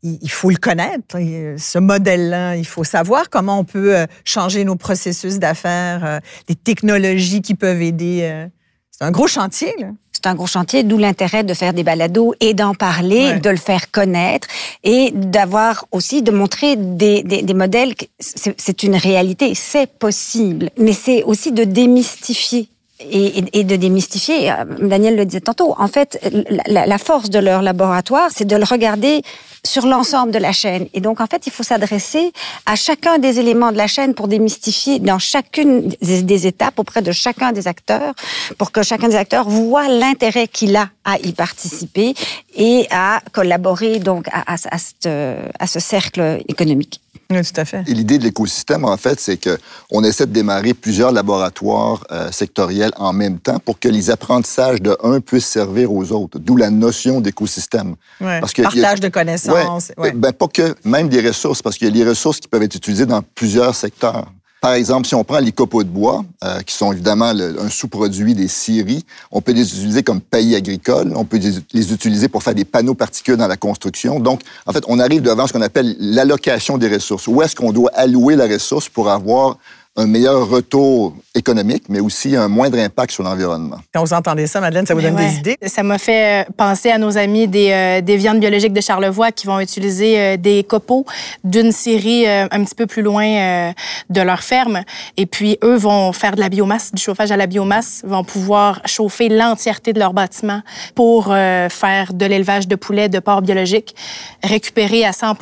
il 0.03 0.31
faut 0.31 0.51
le 0.51 0.57
connaître, 0.57 1.19
ce 1.59 1.79
modèle-là. 1.79 2.57
Il 2.57 2.67
faut 2.67 2.85
savoir 2.85 3.31
comment 3.31 3.59
on 3.59 3.65
peut 3.65 3.97
euh, 3.97 4.07
changer 4.25 4.65
nos 4.65 4.77
processus 4.77 5.39
d'affaires, 5.39 6.05
euh, 6.05 6.19
les 6.49 6.55
technologies 6.55 7.43
qui 7.43 7.55
peuvent 7.55 7.83
aider. 7.83 8.21
Euh. 8.23 8.47
C'est 8.91 9.05
un 9.05 9.11
gros 9.11 9.27
chantier. 9.27 9.75
C'est 10.13 10.27
un 10.27 10.35
gros 10.35 10.47
chantier, 10.47 10.83
d'où 10.83 10.99
l'intérêt 10.99 11.45
de 11.45 11.55
faire 11.55 11.73
des 11.73 11.85
balados 11.85 12.35
et 12.41 12.55
d'en 12.55 12.75
parler, 12.75 13.39
de 13.39 13.51
le 13.51 13.57
faire 13.57 13.93
connaître 13.93 14.49
et 14.83 15.13
d'avoir 15.13 15.87
aussi, 15.93 16.23
de 16.23 16.33
montrer 16.33 16.75
des, 16.75 17.23
des, 17.23 17.43
des 17.43 17.55
modèles. 17.55 17.95
C'est 18.19 18.83
une 18.83 18.97
réalité, 18.97 19.55
c'est 19.55 19.87
possible. 19.87 20.71
Mais 20.77 20.93
c'est 20.93 21.23
aussi 21.23 21.53
de 21.53 21.63
démystifier 21.63 22.69
et, 23.01 23.45
et, 23.53 23.65
de 23.65 23.77
démystifier. 23.77 24.53
Daniel 24.81 25.17
le 25.17 25.25
disait 25.25 25.41
tantôt. 25.41 25.75
En 25.79 25.89
fait, 25.89 26.19
la, 26.67 26.99
force 26.99 27.31
de 27.31 27.39
leur 27.39 27.63
laboratoire, 27.63 28.31
c'est 28.35 28.45
de 28.45 28.57
le 28.57 28.65
regarder 28.65 29.23
sur 29.65 29.87
l'ensemble 29.87 30.33
de 30.33 30.39
la 30.39 30.53
chaîne. 30.53 30.89
Et 30.95 31.01
donc, 31.01 31.21
en 31.21 31.27
fait, 31.27 31.47
il 31.47 31.53
faut 31.53 31.63
s'adresser 31.63 32.33
à 32.67 32.77
chacun 32.77 33.19
des 33.19 33.39
éléments 33.39 33.73
de 33.73 33.77
la 33.77 33.87
chaîne 33.87 34.15
pour 34.15 34.29
démystifier 34.29 34.99
dans 34.99 35.19
chacune 35.19 35.93
des 36.01 36.47
étapes 36.47 36.79
auprès 36.79 37.03
de 37.03 37.13
chacun 37.13 37.53
des 37.53 37.69
acteurs, 37.69 38.15
pour 38.57 38.73
que 38.73 38.83
chacun 38.83 39.09
des 39.09 39.17
acteurs 39.17 39.49
voit 39.49 39.89
l'intérêt 39.89 40.49
qu'il 40.49 40.75
a 40.77 40.89
à 41.05 41.19
y 41.19 41.33
participer 41.33 42.15
et 42.57 42.87
à 42.91 43.21
collaborer 43.33 43.99
donc 43.99 44.27
à 44.33 44.57
ce 44.57 45.81
cercle 45.81 46.39
économique. 46.49 47.01
Oui, 47.31 47.43
tout 47.43 47.61
à 47.61 47.67
fait. 47.67 47.83
Et 47.87 47.93
l'idée 47.93 48.17
de 48.17 48.25
l'écosystème, 48.25 48.87
en 48.87 48.97
fait, 48.97 49.21
c'est 49.21 49.39
qu'on 49.39 50.03
essaie 50.03 50.25
de 50.25 50.33
démarrer 50.33 50.73
plusieurs 50.73 51.13
laboratoires 51.13 52.03
euh, 52.11 52.33
sectoriels 52.33 52.93
en 52.97 53.13
même 53.13 53.39
temps 53.39 53.59
pour 53.59 53.79
que 53.79 53.89
les 53.89 54.09
apprentissages 54.09 54.81
de 54.81 54.97
un 55.03 55.21
puissent 55.21 55.47
servir 55.47 55.93
aux 55.93 56.11
autres, 56.11 56.39
d'où 56.39 56.57
la 56.57 56.71
notion 56.71 57.21
d'écosystème. 57.21 57.97
Ouais. 58.19 58.41
Parce 58.41 58.55
que 58.55 58.63
Partage 58.63 59.01
de 59.01 59.09
connaissances. 59.09 59.93
Ouais, 59.99 60.13
Ben, 60.13 60.33
pas 60.33 60.49
que, 60.49 60.75
même 60.85 61.11
des 61.11 61.21
ressources, 61.21 61.61
parce 61.61 61.77
qu'il 61.77 61.87
y 61.87 61.91
a 61.91 62.05
les 62.05 62.09
ressources 62.09 62.41
qui 62.41 62.49
peuvent 62.49 62.63
être 62.63 62.77
utilisées 62.77 63.05
dans 63.05 63.21
plusieurs 63.21 63.75
secteurs. 63.75 64.33
Par 64.61 64.73
exemple, 64.73 65.07
si 65.07 65.15
on 65.15 65.23
prend 65.23 65.39
les 65.39 65.53
copeaux 65.53 65.85
de 65.85 65.89
bois, 65.89 66.25
euh, 66.43 66.61
qui 66.63 66.75
sont 66.75 66.93
évidemment 66.93 67.27
un 67.27 67.69
sous-produit 67.69 68.35
des 68.35 68.49
scieries, 68.49 69.05
on 69.31 69.41
peut 69.41 69.53
les 69.53 69.63
utiliser 69.63 70.03
comme 70.03 70.21
paillis 70.21 70.57
agricoles, 70.57 71.13
on 71.15 71.25
peut 71.25 71.39
les, 71.39 71.93
utiliser 71.93 72.29
pour 72.29 72.43
faire 72.43 72.55
des 72.55 72.65
panneaux 72.65 72.95
particuliers 72.95 73.37
dans 73.37 73.47
la 73.47 73.57
construction. 73.57 74.19
Donc, 74.19 74.41
en 74.67 74.73
fait, 74.73 74.83
on 74.89 74.99
arrive 74.99 75.23
devant 75.23 75.47
ce 75.47 75.53
qu'on 75.53 75.63
appelle 75.63 75.97
l'allocation 76.01 76.77
des 76.77 76.89
ressources. 76.89 77.29
Où 77.29 77.41
est-ce 77.43 77.55
qu'on 77.55 77.73
doit 77.73 77.93
allouer 77.95 78.35
la 78.35 78.47
ressource 78.47 78.89
pour 78.89 79.11
avoir 79.11 79.59
un 79.99 80.07
meilleur 80.07 80.49
retour 80.49 81.13
économique, 81.35 81.85
mais 81.89 81.99
aussi 81.99 82.37
un 82.37 82.49
moindre 82.49 82.79
impact 82.79 83.13
sur 83.13 83.25
l'environnement. 83.25 83.79
Quand 83.93 84.01
vous 84.05 84.13
entendez 84.13 84.47
ça, 84.47 84.61
Madeleine, 84.61 84.87
ça 84.87 84.95
vous 84.95 85.01
donne 85.01 85.17
des 85.17 85.37
idées? 85.37 85.57
Ça 85.67 85.83
m'a 85.83 85.99
fait 85.99 86.43
euh, 86.43 86.51
penser 86.57 86.91
à 86.91 86.99
nos 86.99 87.19
amis 87.19 87.49
des, 87.49 87.71
euh, 87.71 88.01
des, 88.01 88.17
viandes 88.17 88.39
biologiques 88.39 88.73
de 88.73 88.81
Charlevoix 88.81 89.33
qui 89.33 89.47
vont 89.47 89.59
utiliser 89.59 90.21
euh, 90.21 90.37
des 90.37 90.63
copeaux 90.63 91.05
d'une 91.43 91.73
série 91.73 92.29
un 92.29 92.65
petit 92.65 92.75
peu 92.75 92.87
plus 92.87 93.03
loin 93.03 93.73
de 94.11 94.21
leur 94.21 94.41
ferme. 94.41 94.83
Et 95.17 95.27
puis, 95.27 95.59
eux 95.63 95.77
vont 95.77 96.13
faire 96.13 96.35
de 96.35 96.41
la 96.41 96.49
biomasse, 96.49 96.93
du 96.93 97.03
chauffage 97.03 97.31
à 97.33 97.37
la 97.37 97.47
biomasse, 97.47 98.03
vont 98.05 98.25
pouvoir 98.25 98.81
chauffer 98.87 99.29
l'entièreté 99.29 99.93
de 99.93 99.99
leur 99.99 100.13
bâtiment 100.13 100.63
pour 100.95 101.27
faire 101.27 102.13
de 102.13 102.27
l'élevage 102.27 102.69
de 102.69 102.77
poulets, 102.77 103.09
de 103.09 103.19
porcs 103.19 103.43
biologiques, 103.43 103.95
récupérer 104.43 105.05
à 105.05 105.13
100 105.13 105.37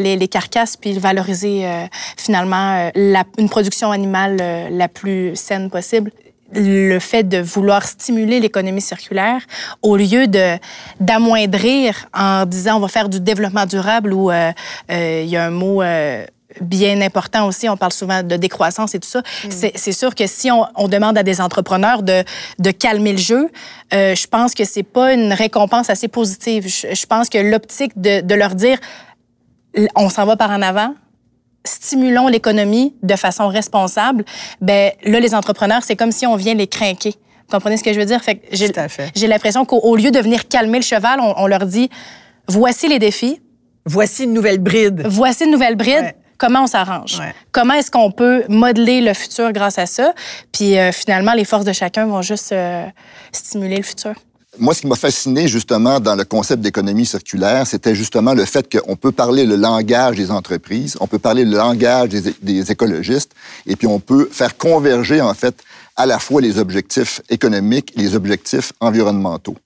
les, 0.00 0.16
les, 0.16 0.28
carcasses, 0.28 0.76
puis 0.76 0.98
valoriser 0.98 1.66
finalement 2.16 2.90
la, 2.94 3.24
une 3.38 3.48
production 3.48 3.92
animale 3.94 4.36
la 4.70 4.88
plus 4.88 5.34
saine 5.36 5.70
possible 5.70 6.10
le 6.52 6.98
fait 6.98 7.24
de 7.24 7.38
vouloir 7.38 7.84
stimuler 7.84 8.40
l'économie 8.40 8.80
circulaire 8.80 9.40
au 9.82 9.96
lieu 9.96 10.26
de 10.26 10.56
d'amoindrir 11.00 12.06
en 12.14 12.46
disant 12.46 12.76
on 12.76 12.80
va 12.80 12.88
faire 12.88 13.08
du 13.08 13.20
développement 13.20 13.66
durable 13.66 14.12
ou 14.12 14.30
euh, 14.30 14.52
euh, 14.90 15.22
il 15.24 15.30
y 15.30 15.36
a 15.36 15.46
un 15.46 15.50
mot 15.50 15.82
euh, 15.82 16.24
bien 16.60 17.00
important 17.00 17.46
aussi, 17.48 17.68
on 17.68 17.76
parle 17.76 17.92
souvent 17.92 18.22
de 18.22 18.36
décroissance 18.36 18.94
et 18.94 19.00
tout 19.00 19.08
ça. 19.08 19.20
Mm. 19.44 19.48
C'est 19.74 19.92
sûr 19.92 20.14
que 20.14 20.26
si 20.26 20.52
on, 20.52 20.66
on, 20.76 20.86
demande 20.86 21.18
à 21.18 21.24
des 21.24 21.40
entrepreneurs 21.40 22.04
de, 22.04 22.22
de 22.60 22.70
calmer 22.70 23.12
le 23.12 23.18
jeu, 23.18 23.50
euh, 23.92 24.14
je 24.14 24.26
pense 24.28 24.54
que 24.54 24.64
c'est 24.64 24.84
pas 24.84 25.14
une 25.14 25.32
récompense 25.32 25.90
assez 25.90 26.06
positive. 26.06 26.68
Je, 26.68 26.94
je 26.94 27.06
pense 27.06 27.28
que 27.28 27.38
l'optique 27.38 28.00
de, 28.00 28.20
de 28.20 28.34
leur 28.34 28.54
dire 28.54 28.78
on 29.96 30.08
s'en 30.08 30.24
va 30.24 30.36
par 30.36 30.50
en 30.50 30.62
avant, 30.62 30.94
stimulons 31.64 32.28
l'économie 32.28 32.94
de 33.02 33.16
façon 33.16 33.48
responsable, 33.48 34.24
ben 34.60 34.92
là, 35.04 35.20
les 35.20 35.34
entrepreneurs, 35.34 35.82
c'est 35.82 35.96
comme 35.96 36.12
si 36.12 36.26
on 36.26 36.36
vient 36.36 36.54
les 36.54 36.66
craquer. 36.66 37.14
Vous 37.48 37.56
comprenez 37.56 37.76
ce 37.76 37.84
que 37.84 37.92
je 37.92 37.98
veux 37.98 38.06
dire? 38.06 38.22
Fait 38.22 38.40
j'ai 39.14 39.26
l'impression 39.26 39.64
qu'au 39.64 39.96
lieu 39.96 40.10
de 40.10 40.18
venir 40.18 40.48
calmer 40.48 40.78
le 40.78 40.84
cheval, 40.84 41.20
on, 41.20 41.46
leur 41.46 41.66
dit 41.66 41.90
voici 42.48 42.88
les 42.88 42.98
défis. 42.98 43.40
Voici 43.86 44.24
une 44.24 44.32
nouvelle 44.32 44.58
bride. 44.58 45.02
Voici 45.06 45.44
une 45.44 45.50
nouvelle 45.50 45.76
bride. 45.76 46.14
Comment 46.38 46.64
on 46.64 46.66
s'arrange? 46.66 47.20
Comment 47.52 47.74
est-ce 47.74 47.90
qu'on 47.90 48.10
peut 48.10 48.44
modeler 48.48 49.00
le 49.00 49.14
futur 49.14 49.52
grâce 49.52 49.78
à 49.78 49.86
ça? 49.86 50.14
Puis 50.52 50.78
euh, 50.78 50.90
finalement, 50.90 51.32
les 51.32 51.44
forces 51.44 51.64
de 51.64 51.72
chacun 51.72 52.06
vont 52.06 52.22
juste 52.22 52.52
euh, 52.52 52.86
stimuler 53.30 53.76
le 53.76 53.82
futur. 53.82 54.14
Moi, 54.58 54.72
ce 54.72 54.82
qui 54.82 54.86
m'a 54.86 54.94
fasciné 54.94 55.48
justement 55.48 55.98
dans 55.98 56.14
le 56.14 56.24
concept 56.24 56.62
d'économie 56.62 57.06
circulaire, 57.06 57.66
c'était 57.66 57.94
justement 57.94 58.34
le 58.34 58.44
fait 58.44 58.68
qu'on 58.70 58.94
peut 58.94 59.10
parler 59.10 59.46
le 59.46 59.56
langage 59.56 60.16
des 60.16 60.30
entreprises, 60.30 60.96
on 61.00 61.08
peut 61.08 61.18
parler 61.18 61.44
le 61.44 61.56
langage 61.56 62.10
des, 62.10 62.70
écologistes, 62.70 63.32
et 63.66 63.74
puis 63.74 63.88
on 63.88 63.98
peut 63.98 64.28
faire 64.30 64.56
converger 64.56 65.20
en 65.20 65.34
fait 65.34 65.56
à 65.96 66.06
la 66.06 66.20
fois 66.20 66.40
les 66.40 66.58
objectifs 66.58 67.20
économiques 67.30 67.92
et 67.96 68.02
les 68.02 68.14
objectifs 68.14 68.72
environnementaux. 68.80 69.56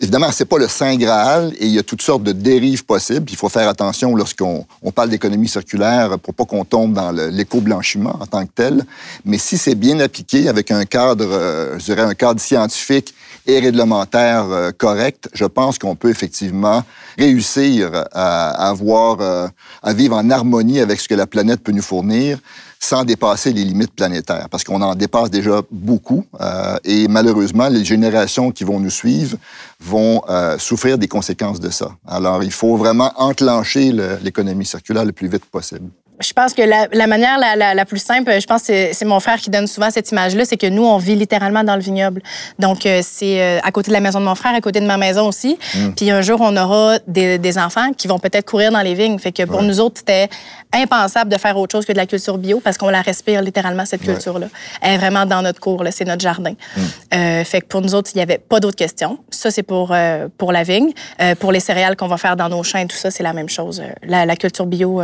Évidemment, 0.00 0.30
c'est 0.32 0.44
pas 0.44 0.58
le 0.58 0.68
saint 0.68 0.96
graal 0.96 1.52
et 1.58 1.66
il 1.66 1.72
y 1.72 1.78
a 1.78 1.82
toutes 1.82 2.02
sortes 2.02 2.24
de 2.24 2.32
dérives 2.32 2.84
possibles. 2.84 3.26
Il 3.30 3.36
faut 3.36 3.48
faire 3.48 3.68
attention 3.68 4.14
lorsqu'on 4.14 4.66
on 4.82 4.90
parle 4.90 5.08
d'économie 5.08 5.48
circulaire 5.48 6.18
pour 6.18 6.34
pas 6.34 6.44
qu'on 6.44 6.64
tombe 6.64 6.92
dans 6.92 7.12
l'éco-blanchiment 7.12 8.18
en 8.20 8.26
tant 8.26 8.44
que 8.44 8.50
tel. 8.54 8.84
Mais 9.24 9.38
si 9.38 9.56
c'est 9.56 9.76
bien 9.76 10.00
appliqué 10.00 10.48
avec 10.48 10.70
un 10.72 10.84
cadre, 10.84 11.26
euh, 11.30 11.78
je 11.78 11.84
dirais 11.84 12.02
un 12.02 12.14
cadre 12.14 12.40
scientifique 12.40 13.14
et 13.46 13.60
réglementaire 13.60 14.44
euh, 14.50 14.70
correct, 14.72 15.28
je 15.32 15.44
pense 15.44 15.78
qu'on 15.78 15.96
peut 15.96 16.10
effectivement 16.10 16.82
réussir 17.18 18.04
à, 18.12 18.68
avoir, 18.68 19.20
euh, 19.20 19.48
à 19.82 19.92
vivre 19.92 20.16
en 20.16 20.30
harmonie 20.30 20.80
avec 20.80 21.00
ce 21.00 21.08
que 21.08 21.14
la 21.14 21.26
planète 21.26 21.60
peut 21.62 21.72
nous 21.72 21.82
fournir 21.82 22.38
sans 22.84 23.04
dépasser 23.04 23.52
les 23.52 23.64
limites 23.64 23.94
planétaires, 23.94 24.48
parce 24.50 24.62
qu'on 24.62 24.82
en 24.82 24.94
dépasse 24.94 25.30
déjà 25.30 25.62
beaucoup. 25.70 26.24
Euh, 26.40 26.76
et 26.84 27.08
malheureusement, 27.08 27.68
les 27.68 27.84
générations 27.84 28.50
qui 28.50 28.64
vont 28.64 28.78
nous 28.78 28.90
suivre 28.90 29.38
vont 29.80 30.22
euh, 30.28 30.58
souffrir 30.58 30.98
des 30.98 31.08
conséquences 31.08 31.60
de 31.60 31.70
ça. 31.70 31.92
Alors, 32.06 32.42
il 32.42 32.52
faut 32.52 32.76
vraiment 32.76 33.10
enclencher 33.16 33.92
l'économie 34.22 34.66
circulaire 34.66 35.04
le 35.04 35.12
plus 35.12 35.28
vite 35.28 35.46
possible 35.46 35.88
Je 36.24 36.32
pense 36.32 36.54
que 36.54 36.62
la, 36.62 37.06
manière 37.06 37.38
la, 37.38 37.84
plus 37.84 38.02
simple, 38.02 38.32
je 38.40 38.46
pense 38.46 38.62
que 38.62 38.92
c'est 38.92 39.04
mon 39.04 39.20
frère 39.20 39.38
qui 39.38 39.50
donne 39.50 39.66
souvent 39.66 39.90
cette 39.90 40.10
image-là, 40.10 40.44
c'est 40.44 40.56
que 40.56 40.66
nous, 40.66 40.84
on 40.84 40.96
vit 40.96 41.16
littéralement 41.16 41.64
dans 41.64 41.76
le 41.76 41.82
vignoble. 41.82 42.22
Donc, 42.58 42.86
euh, 42.86 43.00
c'est 43.02 43.42
euh, 43.42 43.58
à 43.62 43.70
côté 43.72 43.88
de 43.88 43.92
la 43.92 44.00
maison 44.00 44.20
de 44.20 44.24
mon 44.24 44.34
frère, 44.34 44.54
à 44.54 44.60
côté 44.60 44.80
de 44.80 44.86
ma 44.86 44.96
maison 44.96 45.28
aussi. 45.28 45.58
Mm. 45.74 45.90
Puis 45.90 46.10
un 46.10 46.22
jour, 46.22 46.40
on 46.40 46.56
aura 46.56 46.98
des, 47.06 47.58
enfants 47.58 47.92
qui 47.92 48.08
vont 48.08 48.18
peut-être 48.18 48.50
courir 48.50 48.72
dans 48.72 48.80
les 48.80 48.94
vignes. 48.94 49.18
Fait 49.18 49.30
que 49.30 49.44
pour 49.44 49.62
nous 49.62 49.78
autres, 49.78 49.98
c'était 49.98 50.28
impensable 50.72 51.30
de 51.30 51.38
faire 51.38 51.56
autre 51.56 51.72
chose 51.72 51.84
que 51.84 51.92
de 51.92 51.98
la 51.98 52.06
culture 52.06 52.36
bio 52.36 52.58
parce 52.58 52.78
qu'on 52.78 52.88
la 52.88 53.02
respire 53.02 53.42
littéralement, 53.42 53.84
cette 53.84 54.02
culture-là. 54.02 54.48
Elle 54.80 54.94
est 54.94 54.98
vraiment 54.98 55.24
dans 55.26 55.42
notre 55.42 55.60
cours, 55.60 55.84
c'est 55.90 56.04
notre 56.04 56.22
jardin. 56.22 56.52
Mm. 56.52 56.80
Euh, 57.14 57.44
fait 57.44 57.60
que 57.60 57.66
pour 57.66 57.80
nous 57.80 57.94
autres, 57.94 58.10
il 58.14 58.18
n'y 58.18 58.22
avait 58.22 58.38
pas 58.38 58.58
d'autres 58.58 58.76
questions. 58.76 59.18
Ça, 59.30 59.50
c'est 59.50 59.62
pour, 59.62 59.94
pour 60.38 60.52
la 60.52 60.62
vigne. 60.62 60.90
pour 61.38 61.52
les 61.52 61.60
céréales 61.60 61.96
qu'on 61.96 62.08
va 62.08 62.16
faire 62.16 62.36
dans 62.36 62.48
nos 62.48 62.62
champs 62.62 62.78
et 62.78 62.86
tout 62.86 62.96
ça, 62.96 63.10
c'est 63.10 63.22
la 63.22 63.32
même 63.32 63.48
chose. 63.48 63.82
La, 64.02 64.26
la 64.26 64.36
culture 64.36 64.66
bio 64.66 65.00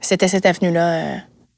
c'était 0.00 0.28
cette 0.28 0.46
avenue-là. 0.46 0.88
Euh. 0.88 1.16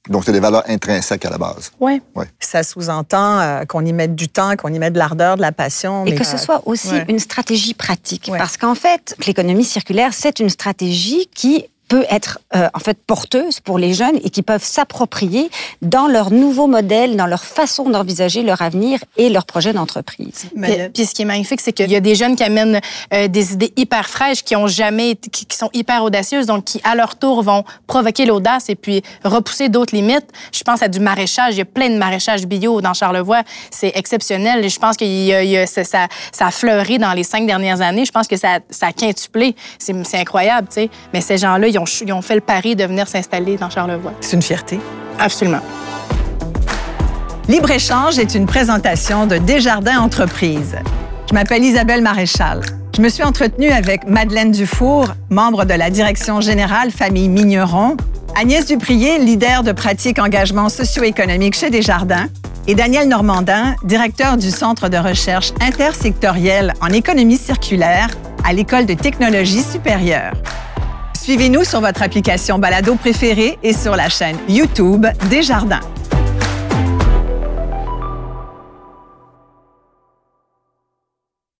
Donc, 0.09 0.25
c'est 0.25 0.33
des 0.33 0.41
valeurs 0.41 0.65
intrinsèques 0.69 1.25
à 1.25 1.31
la 1.31 1.39
base. 1.39 1.71
Oui. 1.79 2.03
Ouais. 2.17 2.27
Ça 2.41 2.65
sous-entend 2.65 3.39
euh, 3.39 3.65
qu'on 3.65 3.85
y 3.85 3.93
mette 3.93 4.17
du 4.17 4.29
temps, 4.29 4.57
qu'on 4.57 4.73
y 4.73 4.79
mette 4.79 4.95
de 4.95 4.99
l'ardeur, 4.99 5.37
de 5.37 5.43
la 5.43 5.53
passion. 5.53 6.05
Et 6.07 6.15
que 6.15 6.25
ce 6.25 6.39
soit 6.39 6.63
aussi 6.67 6.95
une 7.09 7.21
stratégie 7.21 7.75
pratique. 7.75 8.31
Parce 8.37 8.57
qu'en 8.57 8.75
fait, 8.75 9.15
l'économie 9.27 9.65
circulaire, 9.65 10.13
c'est 10.13 10.41
une 10.41 10.51
stratégie 10.51 11.29
qui 11.33 11.67
peut 11.93 12.07
être 12.09 12.39
euh, 12.57 12.71
en 12.73 12.79
fait 12.79 12.97
porteuse 13.07 13.61
pour 13.61 13.79
les 13.79 13.93
jeunes 13.93 14.17
et 14.25 14.31
qui 14.31 14.41
peuvent 14.41 14.65
s'approprier 14.65 15.51
dans 15.83 16.07
leur 16.07 16.31
nouveau 16.31 16.67
modèle, 16.67 17.17
dans 17.17 17.27
leur 17.27 17.45
façon 17.45 17.91
d'envisager 17.91 18.43
leur 18.43 18.63
avenir 18.63 18.99
et 19.19 19.29
leur 19.29 19.45
projet 19.45 19.75
d'entreprise. 19.75 20.47
Puis, 20.95 21.05
ce 21.05 21.15
qui 21.15 21.21
est 21.21 21.27
magnifique, 21.27 21.61
c'est 21.61 21.75
qu'il 21.75 21.91
y 21.91 21.97
a 21.97 22.01
des 22.01 22.15
jeunes 22.15 22.35
qui 22.35 22.45
amènent 22.45 22.81
euh, 23.13 23.29
des 23.29 23.53
idées 23.53 23.75
hyper 23.77 24.09
fraîches, 24.09 24.43
qui 24.43 24.57
ont 24.57 24.69
jamais, 24.69 25.17
qui, 25.17 25.45
qui, 25.45 25.55
sont 25.55 25.69
hyper 25.75 26.03
audacieuses, 26.03 26.47
donc 26.47 26.65
qui 26.65 26.81
à 26.83 26.95
leur 26.95 27.17
tour 27.17 27.43
vont 27.43 27.63
provoquer 27.87 28.25
l'audace 28.25 28.71
et 28.71 28.75
puis 28.75 29.03
repousser 29.23 29.69
d'autres 29.69 29.95
limites. 29.95 30.29
Je 30.51 30.63
pense 30.63 30.83
à 30.83 30.89
du 30.89 30.99
maraîchage. 30.99 31.57
Il 31.57 31.59
y 31.59 31.61
a 31.61 31.67
plein 31.67 31.91
de 31.91 31.99
maraîchage 31.99 32.47
bio 32.47 32.81
dans 32.81 32.95
Charlevoix. 32.95 33.43
C'est 33.71 33.93
exceptionnel. 33.97 34.67
Je 34.67 34.79
pense 34.79 34.97
que 34.97 35.67
ça, 35.67 36.07
ça, 36.33 36.47
a 36.47 36.51
fleuri 36.51 36.97
dans 36.97 37.13
les 37.13 37.23
cinq 37.23 37.47
dernières 37.47 37.83
années. 37.83 38.07
Je 38.07 38.13
pense 38.13 38.29
que 38.29 38.39
ça, 38.39 38.61
ça 38.71 38.87
a 38.87 38.93
quintuplé. 38.93 39.55
C'est 39.79 39.95
incroyable, 40.15 40.69
tu 40.69 40.75
sais. 40.75 40.91
Mais 41.13 41.21
ces 41.21 41.37
gens-là, 41.37 41.69
ils 41.69 41.79
ont 41.79 41.82
ils 41.87 42.13
ont 42.13 42.23
fait 42.23 42.35
le 42.35 42.41
pari 42.41 42.77
de 42.77 42.85
venir 42.85 43.09
s'installer 43.09 43.57
dans 43.57 43.71
Charlevoix. 43.71 44.13
C'est 44.21 44.37
une 44.37 44.43
fierté. 44.43 44.81
Absolument. 45.19 45.61
Libre-échange 47.49 48.19
est 48.19 48.35
une 48.35 48.47
présentation 48.47 49.27
de 49.27 49.37
Desjardins 49.37 49.99
Entreprises. 49.99 50.77
Je 51.29 51.35
m'appelle 51.35 51.65
Isabelle 51.65 52.03
Maréchal. 52.03 52.61
Je 52.97 53.03
me 53.03 53.09
suis 53.09 53.23
entretenue 53.23 53.71
avec 53.71 54.07
Madeleine 54.07 54.53
Dufour, 54.53 55.15
membre 55.31 55.65
de 55.65 55.75
la 55.75 55.91
direction 55.91 56.41
générale 56.41 56.91
Famille 56.91 57.29
Migneron, 57.29 57.97
Agnès 58.39 58.67
Duprier, 58.67 59.19
leader 59.19 59.63
de 59.63 59.73
pratique 59.73 60.19
engagement 60.19 60.69
socio-économique 60.69 61.55
chez 61.55 61.71
Desjardins, 61.71 62.29
et 62.67 62.75
Daniel 62.75 63.09
Normandin, 63.09 63.75
directeur 63.83 64.37
du 64.37 64.51
Centre 64.51 64.89
de 64.89 64.97
recherche 64.97 65.53
intersectoriel 65.61 66.75
en 66.81 66.89
économie 66.89 67.37
circulaire 67.37 68.09
à 68.45 68.53
l'École 68.53 68.87
de 68.87 68.95
technologie 68.95 69.63
supérieure. 69.63 70.33
Suivez-nous 71.23 71.63
sur 71.63 71.81
votre 71.81 72.03
application 72.03 72.59
balado 72.59 72.97
préférée 72.97 73.57
et 73.63 73.75
sur 73.75 73.95
la 73.95 74.09
chaîne 74.09 74.37
YouTube 74.49 75.07
Desjardins. 75.31 75.79